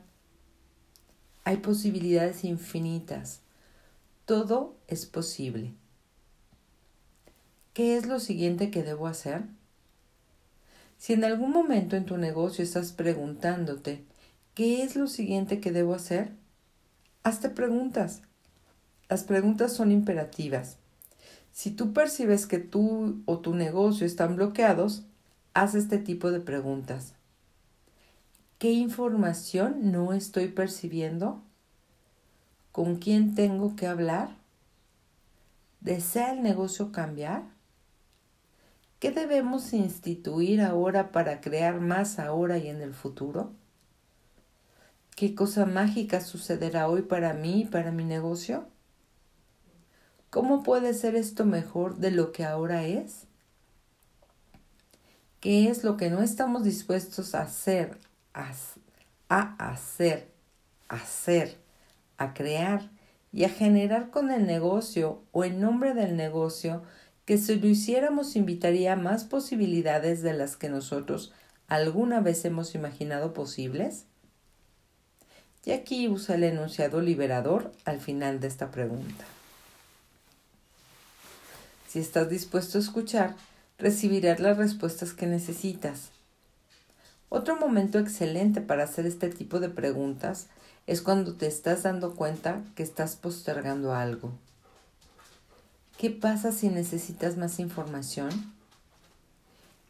Hay 1.43 1.57
posibilidades 1.57 2.43
infinitas. 2.43 3.41
Todo 4.25 4.75
es 4.87 5.07
posible. 5.07 5.73
¿Qué 7.73 7.97
es 7.97 8.05
lo 8.05 8.19
siguiente 8.19 8.69
que 8.69 8.83
debo 8.83 9.07
hacer? 9.07 9.43
Si 10.97 11.13
en 11.13 11.23
algún 11.23 11.51
momento 11.51 11.95
en 11.95 12.05
tu 12.05 12.17
negocio 12.17 12.63
estás 12.63 12.91
preguntándote, 12.91 14.03
¿qué 14.53 14.83
es 14.83 14.95
lo 14.95 15.07
siguiente 15.07 15.59
que 15.59 15.71
debo 15.71 15.95
hacer? 15.95 16.33
Hazte 17.23 17.49
preguntas. 17.49 18.21
Las 19.09 19.23
preguntas 19.23 19.73
son 19.73 19.91
imperativas. 19.91 20.77
Si 21.51 21.71
tú 21.71 21.93
percibes 21.93 22.47
que 22.47 22.59
tú 22.59 23.21
o 23.25 23.39
tu 23.39 23.53
negocio 23.53 24.05
están 24.05 24.35
bloqueados, 24.35 25.03
haz 25.53 25.75
este 25.75 25.97
tipo 25.97 26.31
de 26.31 26.39
preguntas. 26.39 27.13
¿Qué 28.57 28.71
información 28.71 29.91
no 29.91 30.13
estoy 30.13 30.47
percibiendo? 30.47 31.41
¿Con 32.71 32.97
quién 32.97 33.35
tengo 33.35 33.75
que 33.75 33.87
hablar? 33.87 34.37
¿Desea 35.81 36.33
el 36.33 36.43
negocio 36.43 36.91
cambiar? 36.91 37.43
¿Qué 38.99 39.11
debemos 39.11 39.73
instituir 39.73 40.61
ahora 40.61 41.11
para 41.11 41.41
crear 41.41 41.81
más 41.81 42.19
ahora 42.19 42.59
y 42.59 42.67
en 42.67 42.81
el 42.81 42.93
futuro? 42.93 43.51
¿Qué 45.15 45.33
cosa 45.33 45.65
mágica 45.65 46.21
sucederá 46.21 46.87
hoy 46.87 47.01
para 47.01 47.33
mí 47.33 47.61
y 47.61 47.65
para 47.65 47.91
mi 47.91 48.03
negocio? 48.03 48.67
¿Cómo 50.31 50.63
puede 50.63 50.93
ser 50.93 51.17
esto 51.17 51.45
mejor 51.45 51.97
de 51.97 52.09
lo 52.09 52.31
que 52.31 52.45
ahora 52.45 52.85
es? 52.85 53.25
¿Qué 55.41 55.67
es 55.67 55.83
lo 55.83 55.97
que 55.97 56.09
no 56.09 56.21
estamos 56.21 56.63
dispuestos 56.63 57.35
a 57.35 57.41
hacer, 57.41 57.97
a, 58.33 58.49
hacer, 59.57 60.29
a 60.87 60.95
hacer, 60.95 61.57
a 62.17 62.33
crear 62.33 62.89
y 63.33 63.43
a 63.43 63.49
generar 63.49 64.09
con 64.09 64.31
el 64.31 64.47
negocio 64.47 65.21
o 65.33 65.43
en 65.43 65.59
nombre 65.59 65.93
del 65.93 66.15
negocio 66.15 66.81
que 67.25 67.37
si 67.37 67.57
lo 67.57 67.67
hiciéramos 67.67 68.37
invitaría 68.37 68.95
más 68.95 69.25
posibilidades 69.25 70.21
de 70.21 70.31
las 70.31 70.55
que 70.55 70.69
nosotros 70.69 71.33
alguna 71.67 72.21
vez 72.21 72.45
hemos 72.45 72.73
imaginado 72.73 73.33
posibles? 73.33 74.05
Y 75.65 75.71
aquí 75.71 76.07
usa 76.07 76.35
el 76.35 76.45
enunciado 76.45 77.01
liberador 77.01 77.73
al 77.83 77.99
final 77.99 78.39
de 78.39 78.47
esta 78.47 78.71
pregunta. 78.71 79.25
Si 81.91 81.99
estás 81.99 82.29
dispuesto 82.29 82.77
a 82.77 82.81
escuchar, 82.81 83.35
recibirás 83.77 84.39
las 84.39 84.55
respuestas 84.55 85.11
que 85.11 85.27
necesitas. 85.27 86.11
Otro 87.27 87.57
momento 87.57 87.99
excelente 87.99 88.61
para 88.61 88.85
hacer 88.85 89.05
este 89.05 89.27
tipo 89.27 89.59
de 89.59 89.67
preguntas 89.67 90.47
es 90.87 91.01
cuando 91.01 91.33
te 91.33 91.47
estás 91.47 91.83
dando 91.83 92.15
cuenta 92.15 92.63
que 92.75 92.83
estás 92.83 93.17
postergando 93.17 93.93
algo. 93.93 94.31
¿Qué 95.97 96.11
pasa 96.11 96.53
si 96.53 96.69
necesitas 96.69 97.35
más 97.35 97.59
información? 97.59 98.29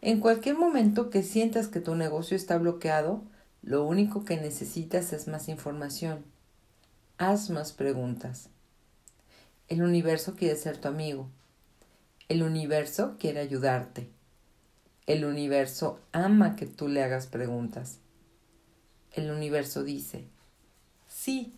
En 0.01 0.21
cualquier 0.21 0.57
momento 0.57 1.11
que 1.11 1.21
sientas 1.21 1.67
que 1.67 1.81
tu 1.81 1.93
negocio 1.93 2.35
está 2.35 2.57
bloqueado, 2.57 3.21
lo 3.61 3.83
único 3.85 4.25
que 4.25 4.37
necesitas 4.37 5.13
es 5.13 5.27
más 5.27 5.49
información. 5.49 6.25
Haz 7.19 7.51
más 7.51 7.73
preguntas. 7.73 8.49
El 9.67 9.83
universo 9.83 10.33
quiere 10.33 10.55
ser 10.55 10.79
tu 10.79 10.87
amigo. 10.87 11.29
El 12.29 12.43
universo 12.43 13.15
quiere 13.19 13.39
ayudarte. 13.39 14.09
El 15.07 15.25
universo 15.25 15.99
ama 16.11 16.55
que 16.55 16.65
tú 16.65 16.87
le 16.87 17.03
hagas 17.03 17.27
preguntas. 17.27 17.99
El 19.13 19.29
universo 19.31 19.83
dice, 19.83 20.25
sí, 21.07 21.53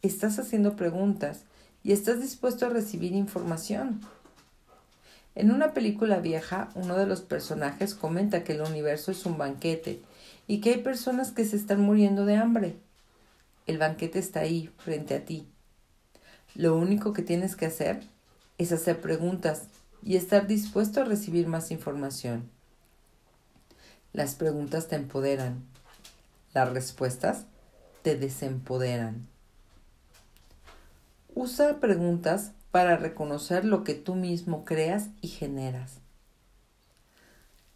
estás 0.00 0.38
haciendo 0.38 0.76
preguntas 0.76 1.42
y 1.82 1.92
estás 1.92 2.20
dispuesto 2.20 2.66
a 2.66 2.70
recibir 2.70 3.12
información. 3.12 4.00
En 5.34 5.50
una 5.50 5.74
película 5.74 6.20
vieja, 6.20 6.70
uno 6.74 6.96
de 6.96 7.06
los 7.06 7.20
personajes 7.20 7.94
comenta 7.94 8.44
que 8.44 8.52
el 8.52 8.62
universo 8.62 9.10
es 9.10 9.26
un 9.26 9.36
banquete 9.36 10.00
y 10.46 10.60
que 10.60 10.74
hay 10.74 10.82
personas 10.82 11.32
que 11.32 11.44
se 11.44 11.56
están 11.56 11.80
muriendo 11.80 12.24
de 12.24 12.36
hambre. 12.36 12.76
El 13.66 13.78
banquete 13.78 14.18
está 14.18 14.40
ahí, 14.40 14.70
frente 14.78 15.14
a 15.14 15.24
ti. 15.24 15.48
Lo 16.54 16.76
único 16.76 17.12
que 17.12 17.22
tienes 17.22 17.56
que 17.56 17.66
hacer 17.66 18.02
es 18.58 18.70
hacer 18.70 19.00
preguntas 19.00 19.64
y 20.04 20.16
estar 20.16 20.46
dispuesto 20.46 21.00
a 21.00 21.04
recibir 21.04 21.46
más 21.48 21.70
información. 21.70 22.50
Las 24.12 24.34
preguntas 24.34 24.86
te 24.88 24.96
empoderan. 24.96 25.64
Las 26.52 26.72
respuestas 26.72 27.46
te 28.02 28.16
desempoderan. 28.16 29.26
Usa 31.34 31.80
preguntas 31.80 32.52
para 32.70 32.96
reconocer 32.96 33.64
lo 33.64 33.82
que 33.82 33.94
tú 33.94 34.14
mismo 34.14 34.64
creas 34.64 35.08
y 35.20 35.28
generas. 35.28 35.98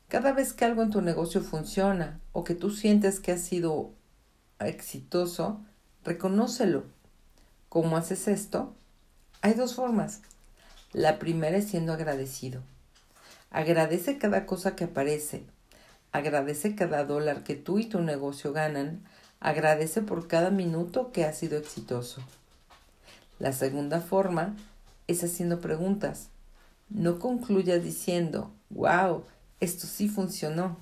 Cada 0.09 0.33
vez 0.33 0.53
que 0.53 0.65
algo 0.65 0.83
en 0.83 0.91
tu 0.91 1.03
negocio 1.03 1.43
funciona 1.43 2.21
o 2.33 2.45
que 2.45 2.55
tú 2.55 2.71
sientes 2.71 3.21
que 3.21 3.33
ha 3.33 3.39
sido 3.39 3.91
exitoso, 4.59 5.61
reconócelo. 6.05 6.85
¿Cómo 7.69 7.97
haces 7.97 8.29
esto? 8.29 8.75
Hay 9.43 9.55
dos 9.55 9.75
formas. 9.75 10.23
La 10.93 11.19
primera 11.19 11.59
es 11.59 11.69
siendo 11.69 11.93
agradecido. 11.93 12.63
Agradece 13.51 14.17
cada 14.17 14.47
cosa 14.47 14.75
que 14.75 14.85
aparece. 14.85 15.43
Agradece 16.13 16.75
cada 16.75 17.05
dólar 17.05 17.45
que 17.45 17.57
tú 17.57 17.79
y 17.79 17.85
tu 17.85 18.01
negocio 18.01 18.55
ganan. 18.55 19.05
Agradece 19.39 20.01
por 20.01 20.29
cada 20.29 20.51
minuto 20.51 21.13
que 21.13 21.25
ha 21.27 21.33
sido 21.35 21.59
exitoso. 21.59 22.23
La 23.39 23.53
segunda 23.53 24.01
forma 24.01 24.57
es 25.09 25.23
haciendo 25.23 25.61
preguntas. 25.61 26.29
No 26.89 27.19
concluyas 27.19 27.85
diciendo, 27.85 28.51
wow, 28.71 29.25
esto 29.61 29.87
sí 29.87 30.09
funcionó. 30.09 30.79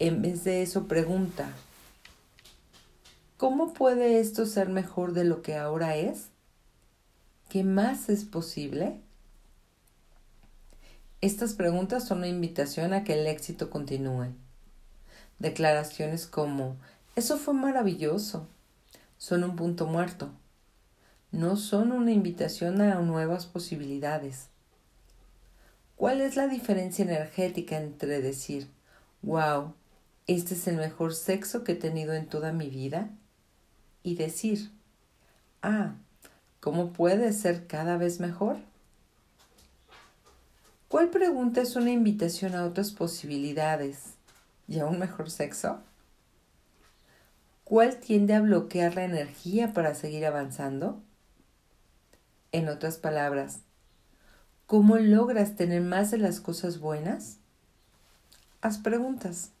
En 0.00 0.20
vez 0.20 0.42
de 0.42 0.62
eso, 0.62 0.88
pregunta, 0.88 1.52
¿cómo 3.36 3.72
puede 3.72 4.18
esto 4.18 4.46
ser 4.46 4.68
mejor 4.68 5.12
de 5.12 5.24
lo 5.24 5.42
que 5.42 5.56
ahora 5.56 5.96
es? 5.96 6.29
¿Qué 7.50 7.62
más 7.62 8.08
es 8.08 8.24
posible? 8.24 8.98
Estas 11.20 11.52
preguntas 11.52 12.06
son 12.06 12.18
una 12.18 12.28
invitación 12.28 12.94
a 12.94 13.04
que 13.04 13.20
el 13.20 13.26
éxito 13.26 13.68
continúe. 13.68 14.28
Declaraciones 15.38 16.26
como, 16.26 16.78
eso 17.16 17.36
fue 17.36 17.52
maravilloso, 17.52 18.48
son 19.18 19.44
un 19.44 19.56
punto 19.56 19.84
muerto 19.84 20.32
no 21.32 21.56
son 21.56 21.92
una 21.92 22.10
invitación 22.10 22.80
a 22.80 23.00
nuevas 23.00 23.46
posibilidades. 23.46 24.48
¿Cuál 25.96 26.20
es 26.20 26.34
la 26.34 26.48
diferencia 26.48 27.04
energética 27.04 27.76
entre 27.76 28.20
decir, 28.20 28.68
wow, 29.22 29.74
este 30.26 30.54
es 30.54 30.66
el 30.66 30.76
mejor 30.76 31.14
sexo 31.14 31.62
que 31.62 31.72
he 31.72 31.76
tenido 31.76 32.14
en 32.14 32.26
toda 32.26 32.52
mi 32.52 32.68
vida? 32.68 33.10
Y 34.02 34.16
decir, 34.16 34.72
ah, 35.62 35.94
¿cómo 36.60 36.92
puede 36.92 37.32
ser 37.32 37.66
cada 37.66 37.96
vez 37.96 38.20
mejor? 38.20 38.58
¿Cuál 40.88 41.10
pregunta 41.10 41.60
es 41.60 41.76
una 41.76 41.90
invitación 41.90 42.54
a 42.54 42.64
otras 42.64 42.90
posibilidades 42.90 44.14
y 44.68 44.80
a 44.80 44.86
un 44.86 44.98
mejor 44.98 45.30
sexo? 45.30 45.80
¿Cuál 47.64 48.00
tiende 48.00 48.34
a 48.34 48.40
bloquear 48.40 48.96
la 48.96 49.04
energía 49.04 49.72
para 49.72 49.94
seguir 49.94 50.26
avanzando? 50.26 51.00
En 52.50 52.68
otras 52.68 52.98
palabras, 52.98 53.60
¿cómo 54.66 54.96
logras 54.98 55.54
tener 55.54 55.80
más 55.80 56.10
de 56.10 56.18
las 56.18 56.40
cosas 56.40 56.80
buenas? 56.80 57.38
Haz 58.60 58.78
preguntas. 58.78 59.52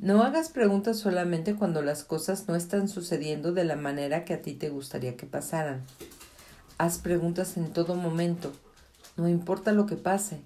No 0.00 0.22
hagas 0.22 0.48
preguntas 0.48 0.98
solamente 0.98 1.54
cuando 1.56 1.82
las 1.82 2.04
cosas 2.04 2.48
no 2.48 2.56
están 2.56 2.88
sucediendo 2.88 3.52
de 3.52 3.64
la 3.64 3.76
manera 3.76 4.24
que 4.24 4.32
a 4.32 4.40
ti 4.40 4.54
te 4.54 4.70
gustaría 4.70 5.14
que 5.14 5.26
pasaran. 5.26 5.82
Haz 6.78 6.96
preguntas 6.96 7.58
en 7.58 7.70
todo 7.70 7.94
momento, 7.96 8.50
no 9.18 9.28
importa 9.28 9.72
lo 9.72 9.84
que 9.84 9.96
pase. 9.96 10.40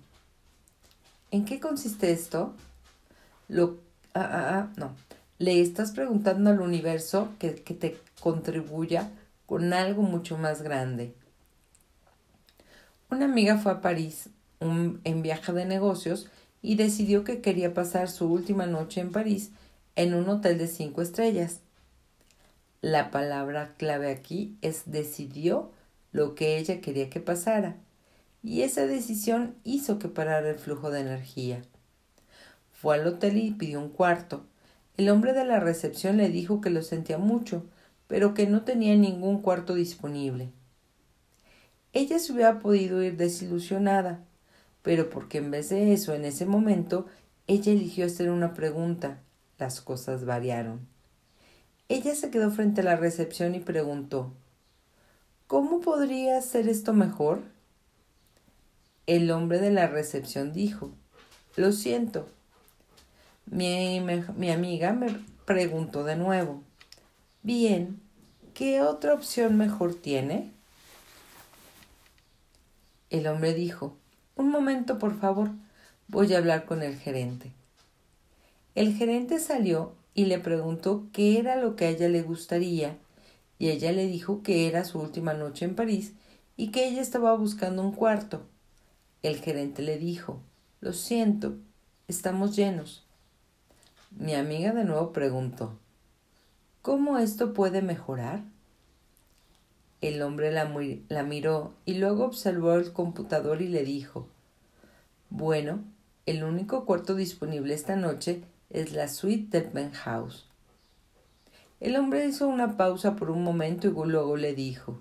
¿En 1.31 1.45
qué 1.45 1.61
consiste 1.61 2.11
esto? 2.11 2.53
Lo, 3.47 3.79
ah, 4.13 4.29
ah, 4.29 4.51
ah, 4.51 4.73
no. 4.77 4.97
Le 5.39 5.61
estás 5.61 5.93
preguntando 5.93 6.51
al 6.51 6.61
universo 6.61 7.29
que, 7.39 7.55
que 7.55 7.75
te 7.75 7.97
contribuya 8.19 9.09
con 9.47 9.73
algo 9.73 10.03
mucho 10.03 10.37
más 10.37 10.63
grande. 10.63 11.15
Una 13.09 13.27
amiga 13.27 13.57
fue 13.59 13.71
a 13.71 13.81
París 13.81 14.31
en 14.59 15.23
viaje 15.23 15.53
de 15.53 15.65
negocios 15.65 16.29
y 16.65 16.77
decidió 16.77 17.25
que 17.25 17.43
quería 17.43 17.75
pasar 17.75 18.09
su 18.09 18.27
última 18.27 18.65
noche 18.65 19.03
en 19.03 19.13
París 19.13 19.51
en 19.97 20.15
un 20.15 20.27
hotel 20.31 20.57
de 20.57 20.67
cinco 20.67 21.03
estrellas. 21.03 21.61
La 22.81 23.11
palabra 23.11 23.75
clave 23.77 24.11
aquí 24.11 24.57
es 24.63 24.85
decidió 24.87 25.73
lo 26.11 26.35
que 26.35 26.57
ella 26.57 26.81
quería 26.81 27.11
que 27.11 27.21
pasara, 27.21 27.77
y 28.43 28.63
esa 28.63 28.87
decisión 28.87 29.57
hizo 29.63 29.99
que 29.99 30.09
parara 30.09 30.49
el 30.49 30.59
flujo 30.59 30.91
de 30.91 31.01
energía. 31.01 31.61
Fue 32.73 32.95
al 32.95 33.07
hotel 33.07 33.37
y 33.37 33.51
pidió 33.51 33.79
un 33.79 33.91
cuarto. 33.91 34.47
El 34.97 35.11
hombre 35.11 35.35
de 35.35 35.45
la 35.45 35.61
recepción 35.61 36.17
le 36.17 36.31
dijo 36.31 36.63
que 36.63 36.71
lo 36.71 36.81
sentía 36.81 37.19
mucho, 37.19 37.67
pero 38.07 38.33
que 38.33 38.47
no 38.47 38.63
tenía 38.63 38.97
ningún 38.97 39.43
cuarto 39.43 39.75
disponible. 39.75 40.49
Ella 41.93 42.19
se 42.19 42.33
hubiera 42.33 42.59
podido 42.59 43.03
ir 43.03 43.19
desilusionada, 43.19 44.25
pero 44.85 45.09
porque 45.09 45.39
en 45.39 45.51
vez 45.51 45.71
de 45.71 45.95
eso, 45.95 46.15
en 46.15 46.27
ese 46.27 46.45
momento, 46.45 47.07
ella 47.47 47.73
eligió 47.73 48.05
hacer 48.05 48.29
una 48.29 48.53
pregunta, 48.53 49.23
las 49.59 49.81
cosas 49.81 50.27
variaron. 50.27 50.87
Ella 51.89 52.15
se 52.15 52.31
quedó 52.31 52.51
frente 52.51 52.83
a 52.83 52.85
la 52.85 52.97
recepción 52.97 53.55
y 53.55 53.61
preguntó 53.61 54.35
¿Cómo 55.47 55.81
podría 55.81 56.37
hacer 56.37 56.69
esto 56.69 56.93
mejor? 56.93 57.41
El 59.07 59.31
hombre 59.31 59.59
de 59.59 59.71
la 59.71 59.87
recepción 59.87 60.53
dijo 60.53 60.91
Lo 61.57 61.73
siento. 61.73 62.27
Mi, 63.47 64.03
mi 64.37 64.51
amiga 64.51 64.93
me 64.93 65.19
preguntó 65.47 66.05
de 66.05 66.17
nuevo 66.17 66.63
Bien, 67.43 68.03
¿qué 68.53 68.83
otra 68.83 69.15
opción 69.15 69.57
mejor 69.57 69.95
tiene? 69.95 70.53
El 73.09 73.27
hombre 73.29 73.55
dijo, 73.55 73.97
Un 74.37 74.51
momento, 74.51 74.99
por 74.99 75.19
favor, 75.19 75.51
voy 76.09 76.35
a 76.35 76.39
hablar 76.39 76.65
con 76.65 76.83
el 76.83 76.97
gerente. 76.97 77.53
El 78.75 78.95
gerente 78.95 79.39
salió 79.39 79.95
y 80.15 80.25
le 80.27 80.41
preguntó 80.41 81.07
qué 81.13 81.39
era 81.39 81.57
lo 81.57 81.77
que 81.77 81.85
a 81.85 81.91
ella 81.91 82.09
le 82.09 82.23
gustaría, 82.23 82.99
y 83.59 83.69
ella 83.69 83.93
le 83.93 84.09
dijo 84.09 84.43
que 84.43 84.67
era 84.67 84.85
su 84.85 84.99
última 84.99 85.35
noche 85.35 85.65
en 85.65 85.77
París 85.77 86.15
y 86.57 86.71
que 86.71 86.89
ella 86.89 87.01
estaba 87.01 87.35
buscando 87.35 87.83
un 87.83 87.93
cuarto. 87.93 88.43
El 89.23 89.41
gerente 89.41 89.83
le 89.83 89.99
dijo 89.99 90.41
Lo 90.81 90.93
siento, 90.93 91.57
estamos 92.09 92.57
llenos. 92.57 93.07
Mi 94.11 94.35
amiga 94.35 94.73
de 94.73 94.85
nuevo 94.85 95.13
preguntó 95.13 95.79
¿Cómo 96.83 97.19
esto 97.19 97.55
puede 97.55 97.83
mejorar? 97.83 98.43
El 100.05 100.21
hombre 100.21 100.53
la, 100.53 100.67
miró 101.23 101.73
y 101.87 101.95
luego 101.95 102.27
observó 102.27 102.75
el 102.75 102.93
computador 102.93 103.63
y 103.63 103.69
le 103.69 103.85
dijo 103.85 104.29
Bueno, 105.31 105.83
el 106.27 106.45
único 106.45 106.85
cuarto 106.85 107.15
disponible 107.15 107.73
esta 107.73 107.97
noche 107.97 108.43
es 108.69 108.93
la 108.93 109.09
suite 109.09 109.59
del 109.59 109.71
penthouse. 109.71 110.47
El 111.81 111.97
hombre 111.97 112.27
hizo 112.27 112.47
una 112.49 112.77
pausa 112.77 113.17
por 113.17 113.31
un 113.31 113.43
momento 113.43 113.89
y 113.89 113.93
luego 114.11 114.37
le 114.37 114.55
dijo 114.55 115.01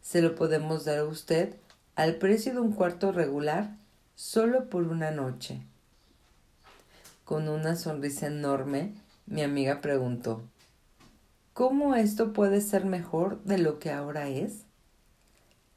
Se 0.00 0.22
lo 0.22 0.34
podemos 0.34 0.86
dar 0.86 1.00
a 1.00 1.04
usted 1.04 1.54
al 1.94 2.14
precio 2.14 2.54
de 2.54 2.60
un 2.60 2.72
cuarto 2.72 3.12
regular 3.12 3.76
solo 4.14 4.70
por 4.70 4.84
una 4.84 5.10
noche. 5.10 5.60
Con 7.26 7.50
una 7.50 7.76
sonrisa 7.76 8.28
enorme, 8.28 8.94
mi 9.26 9.42
amiga 9.42 9.82
preguntó 9.82 10.42
¿Cómo 11.56 11.94
esto 11.94 12.34
puede 12.34 12.60
ser 12.60 12.84
mejor 12.84 13.42
de 13.44 13.56
lo 13.56 13.78
que 13.78 13.90
ahora 13.90 14.28
es? 14.28 14.66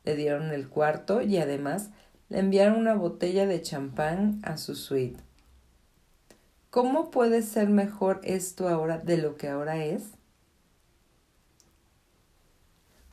Le 0.03 0.17
dieron 0.17 0.51
el 0.51 0.67
cuarto 0.67 1.21
y 1.21 1.37
además 1.37 1.91
le 2.27 2.39
enviaron 2.39 2.77
una 2.77 2.95
botella 2.95 3.47
de 3.47 3.61
champán 3.61 4.41
a 4.43 4.57
su 4.57 4.75
suite. 4.75 5.23
¿Cómo 6.69 7.11
puede 7.11 7.43
ser 7.43 7.69
mejor 7.69 8.19
esto 8.25 8.67
ahora 8.67 8.97
de 8.97 9.19
lo 9.19 9.37
que 9.37 9.47
ahora 9.47 9.85
es? 9.85 10.03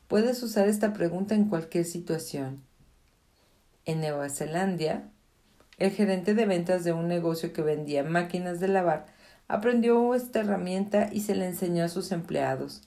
Puedes 0.08 0.42
usar 0.42 0.66
esta 0.66 0.92
pregunta 0.92 1.36
en 1.36 1.48
cualquier 1.48 1.84
situación. 1.84 2.64
En 3.84 4.00
Nueva 4.00 4.28
Zelanda, 4.28 5.08
el 5.78 5.92
gerente 5.92 6.34
de 6.34 6.46
ventas 6.46 6.82
de 6.82 6.92
un 6.92 7.06
negocio 7.06 7.52
que 7.52 7.62
vendía 7.62 8.02
máquinas 8.02 8.58
de 8.58 8.66
lavar 8.66 9.06
aprendió 9.48 10.14
esta 10.14 10.40
herramienta 10.40 11.08
y 11.12 11.20
se 11.20 11.34
la 11.34 11.46
enseñó 11.46 11.84
a 11.84 11.88
sus 11.88 12.12
empleados. 12.12 12.82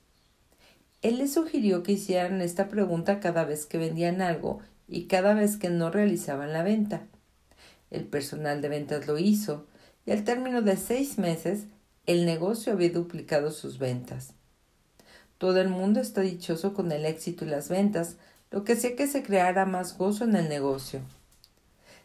Él 1.01 1.17
les 1.17 1.33
sugirió 1.33 1.83
que 1.83 1.93
hicieran 1.93 2.41
esta 2.41 2.67
pregunta 2.67 3.19
cada 3.19 3.45
vez 3.45 3.65
que 3.65 3.77
vendían 3.77 4.21
algo 4.21 4.59
y 4.87 5.05
cada 5.05 5.33
vez 5.33 5.57
que 5.57 5.69
no 5.69 5.89
realizaban 5.91 6.51
la 6.51 6.63
venta. 6.63 7.03
El 7.89 8.05
personal 8.05 8.61
de 8.61 8.69
ventas 8.69 9.07
lo 9.07 9.17
hizo 9.17 9.65
y 10.05 10.11
al 10.11 10.23
término 10.23 10.61
de 10.61 10.75
seis 10.75 11.17
meses 11.17 11.65
el 12.05 12.25
negocio 12.25 12.73
había 12.73 12.89
duplicado 12.89 13.51
sus 13.51 13.79
ventas. 13.79 14.33
Todo 15.37 15.61
el 15.61 15.69
mundo 15.69 16.01
está 16.01 16.21
dichoso 16.21 16.73
con 16.73 16.91
el 16.91 17.05
éxito 17.05 17.45
y 17.45 17.49
las 17.49 17.69
ventas, 17.69 18.17
lo 18.51 18.63
que 18.63 18.73
hacía 18.73 18.95
que 18.95 19.07
se 19.07 19.23
creara 19.23 19.65
más 19.65 19.97
gozo 19.97 20.25
en 20.25 20.35
el 20.35 20.49
negocio. 20.49 21.01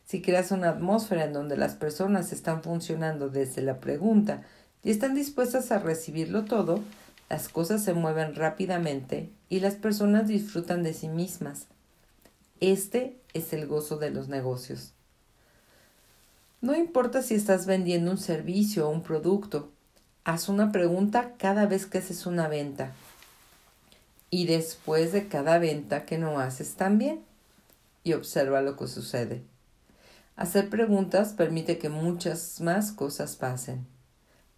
Si 0.07 0.21
creas 0.21 0.51
una 0.51 0.71
atmósfera 0.71 1.25
en 1.25 1.33
donde 1.33 1.57
las 1.57 1.75
personas 1.75 2.33
están 2.33 2.63
funcionando 2.63 3.31
desde 3.31 3.63
la 3.63 3.81
pregunta 3.81 4.43
y 4.83 4.91
están 4.91 5.15
dispuestas 5.15 5.73
a 5.73 5.79
recibirlo 5.79 6.45
todo, 6.45 6.81
las 7.31 7.49
cosas 7.49 7.83
se 7.83 7.95
mueven 7.95 8.35
rápidamente 8.35 9.31
y 9.49 9.61
las 9.61 9.75
personas 9.75 10.29
disfrutan 10.29 10.83
de 10.83 10.93
sí 10.93 11.09
mismas. 11.09 11.67
Este 12.61 13.17
es 13.33 13.53
el 13.53 13.67
gozo 13.67 13.97
de 13.97 14.11
los 14.11 14.29
negocios. 14.29 14.93
No 16.61 16.75
importa 16.75 17.23
si 17.23 17.35
estás 17.35 17.67
vendiendo 17.67 18.11
un 18.11 18.19
servicio 18.19 18.89
o 18.89 18.91
un 18.91 19.03
producto, 19.03 19.71
haz 20.25 20.49
una 20.49 20.73
pregunta 20.73 21.33
cada 21.39 21.67
vez 21.67 21.87
que 21.87 21.99
haces 21.99 22.27
una 22.27 22.49
venta. 22.49 22.93
Y 24.31 24.47
después 24.47 25.13
de 25.13 25.29
cada 25.29 25.59
venta 25.59 26.05
que 26.05 26.19
no 26.19 26.39
haces 26.41 26.75
también. 26.75 27.23
Y 28.03 28.15
observa 28.15 28.61
lo 28.63 28.77
que 28.77 28.87
sucede. 28.87 29.43
Hacer 30.37 30.69
preguntas 30.69 31.33
permite 31.33 31.79
que 31.79 31.89
muchas 31.89 32.61
más 32.61 32.91
cosas 32.91 33.37
pasen. 33.37 33.87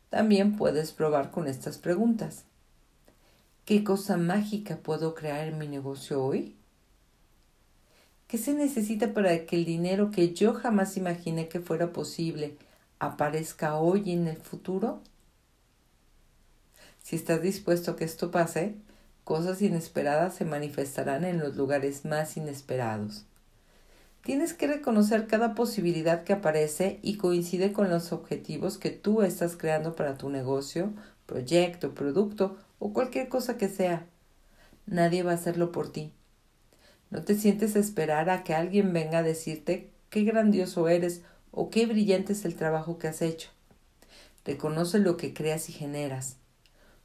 También 0.08 0.56
puedes 0.56 0.92
probar 0.92 1.30
con 1.30 1.46
estas 1.48 1.76
preguntas. 1.76 2.44
¿Qué 3.66 3.84
cosa 3.84 4.16
mágica 4.16 4.78
puedo 4.78 5.14
crear 5.14 5.48
en 5.48 5.58
mi 5.58 5.68
negocio 5.68 6.24
hoy? 6.24 6.56
¿Qué 8.26 8.38
se 8.38 8.54
necesita 8.54 9.12
para 9.12 9.44
que 9.44 9.56
el 9.56 9.66
dinero 9.66 10.10
que 10.10 10.32
yo 10.32 10.54
jamás 10.54 10.96
imaginé 10.96 11.48
que 11.48 11.60
fuera 11.60 11.92
posible 11.92 12.56
aparezca 12.98 13.76
hoy 13.76 14.12
en 14.12 14.28
el 14.28 14.38
futuro? 14.38 15.02
Si 17.02 17.16
estás 17.16 17.42
dispuesto 17.42 17.90
a 17.90 17.96
que 17.96 18.04
esto 18.04 18.30
pase, 18.30 18.76
cosas 19.24 19.60
inesperadas 19.60 20.36
se 20.36 20.46
manifestarán 20.46 21.24
en 21.24 21.38
los 21.38 21.54
lugares 21.54 22.06
más 22.06 22.36
inesperados. 22.38 23.26
Tienes 24.26 24.54
que 24.54 24.66
reconocer 24.66 25.28
cada 25.28 25.54
posibilidad 25.54 26.24
que 26.24 26.32
aparece 26.32 26.98
y 27.00 27.16
coincide 27.16 27.72
con 27.72 27.90
los 27.90 28.10
objetivos 28.10 28.76
que 28.76 28.90
tú 28.90 29.22
estás 29.22 29.56
creando 29.56 29.94
para 29.94 30.18
tu 30.18 30.30
negocio, 30.30 30.92
proyecto, 31.26 31.94
producto 31.94 32.56
o 32.80 32.92
cualquier 32.92 33.28
cosa 33.28 33.56
que 33.56 33.68
sea. 33.68 34.04
Nadie 34.84 35.22
va 35.22 35.30
a 35.30 35.36
hacerlo 35.36 35.70
por 35.70 35.92
ti. 35.92 36.12
No 37.08 37.22
te 37.22 37.36
sientes 37.36 37.76
a 37.76 37.78
esperar 37.78 38.28
a 38.28 38.42
que 38.42 38.52
alguien 38.52 38.92
venga 38.92 39.18
a 39.18 39.22
decirte 39.22 39.92
qué 40.10 40.24
grandioso 40.24 40.88
eres 40.88 41.22
o 41.52 41.70
qué 41.70 41.86
brillante 41.86 42.32
es 42.32 42.44
el 42.44 42.56
trabajo 42.56 42.98
que 42.98 43.06
has 43.06 43.22
hecho. 43.22 43.50
Reconoce 44.44 44.98
lo 44.98 45.16
que 45.16 45.34
creas 45.34 45.68
y 45.68 45.72
generas. 45.72 46.38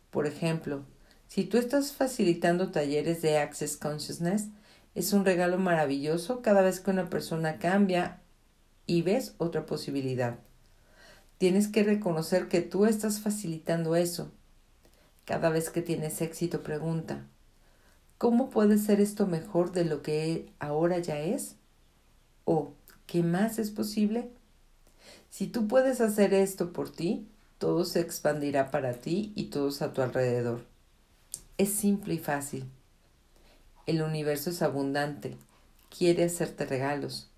Por 0.10 0.26
ejemplo, 0.26 0.86
si 1.28 1.44
tú 1.44 1.60
estás 1.60 1.94
facilitando 1.94 2.72
talleres 2.72 3.22
de 3.22 3.38
Access 3.38 3.78
Consciousness, 3.78 4.48
es 4.94 5.14
un 5.14 5.26
regalo 5.26 5.58
maravilloso 5.58 6.42
cada 6.42 6.62
vez 6.62 6.80
que 6.80 6.92
una 6.92 7.10
persona 7.10 7.60
cambia 7.60 8.22
y 8.86 9.02
ves 9.04 9.36
otra 9.38 9.66
posibilidad. 9.66 10.40
Tienes 11.38 11.68
que 11.68 11.84
reconocer 11.84 12.50
que 12.50 12.62
tú 12.62 12.86
estás 12.86 13.20
facilitando 13.20 13.96
eso. 13.96 14.32
Cada 15.26 15.50
vez 15.50 15.70
que 15.70 15.82
tienes 15.82 16.22
éxito, 16.22 16.62
pregunta, 16.62 17.26
¿cómo 18.18 18.50
puede 18.50 18.78
ser 18.78 19.00
esto 19.00 19.28
mejor 19.28 19.72
de 19.72 19.86
lo 19.86 20.02
que 20.02 20.52
ahora 20.60 21.00
ya 21.00 21.20
es? 21.20 21.56
¿O 22.44 22.74
qué 23.08 23.24
más 23.24 23.60
es 23.60 23.72
posible? 23.72 24.30
Si 25.30 25.48
tú 25.48 25.68
puedes 25.68 26.02
hacer 26.02 26.34
esto 26.34 26.74
por 26.74 26.92
ti, 26.92 27.28
todo 27.58 27.86
se 27.86 28.02
expandirá 28.02 28.72
para 28.72 28.94
ti 28.94 29.32
y 29.36 29.46
todos 29.46 29.82
a 29.82 29.94
tu 29.94 30.02
alrededor. 30.02 30.66
Es 31.58 31.72
simple 31.72 32.16
y 32.16 32.20
fácil. 32.20 32.66
El 33.86 34.02
universo 34.02 34.50
es 34.50 34.62
abundante, 34.62 35.38
quiere 35.96 36.26
hacerte 36.26 36.66
regalos. 36.66 37.30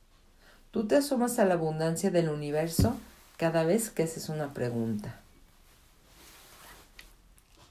Tú 0.72 0.88
te 0.88 0.98
asomas 0.98 1.40
a 1.40 1.46
la 1.46 1.54
abundancia 1.54 2.12
del 2.12 2.30
universo 2.30 2.98
cada 3.38 3.64
vez 3.64 3.90
que 3.90 4.04
haces 4.04 4.30
una 4.30 4.54
pregunta. 4.54 5.20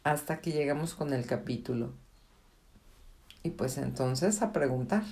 Hasta 0.04 0.40
que 0.40 0.52
llegamos 0.52 0.94
con 0.94 1.12
el 1.12 1.26
capítulo. 1.26 1.92
Y 3.42 3.50
pues 3.50 3.78
entonces 3.78 4.42
a 4.42 4.52
preguntar. 4.52 5.02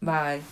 Bye. 0.00 0.42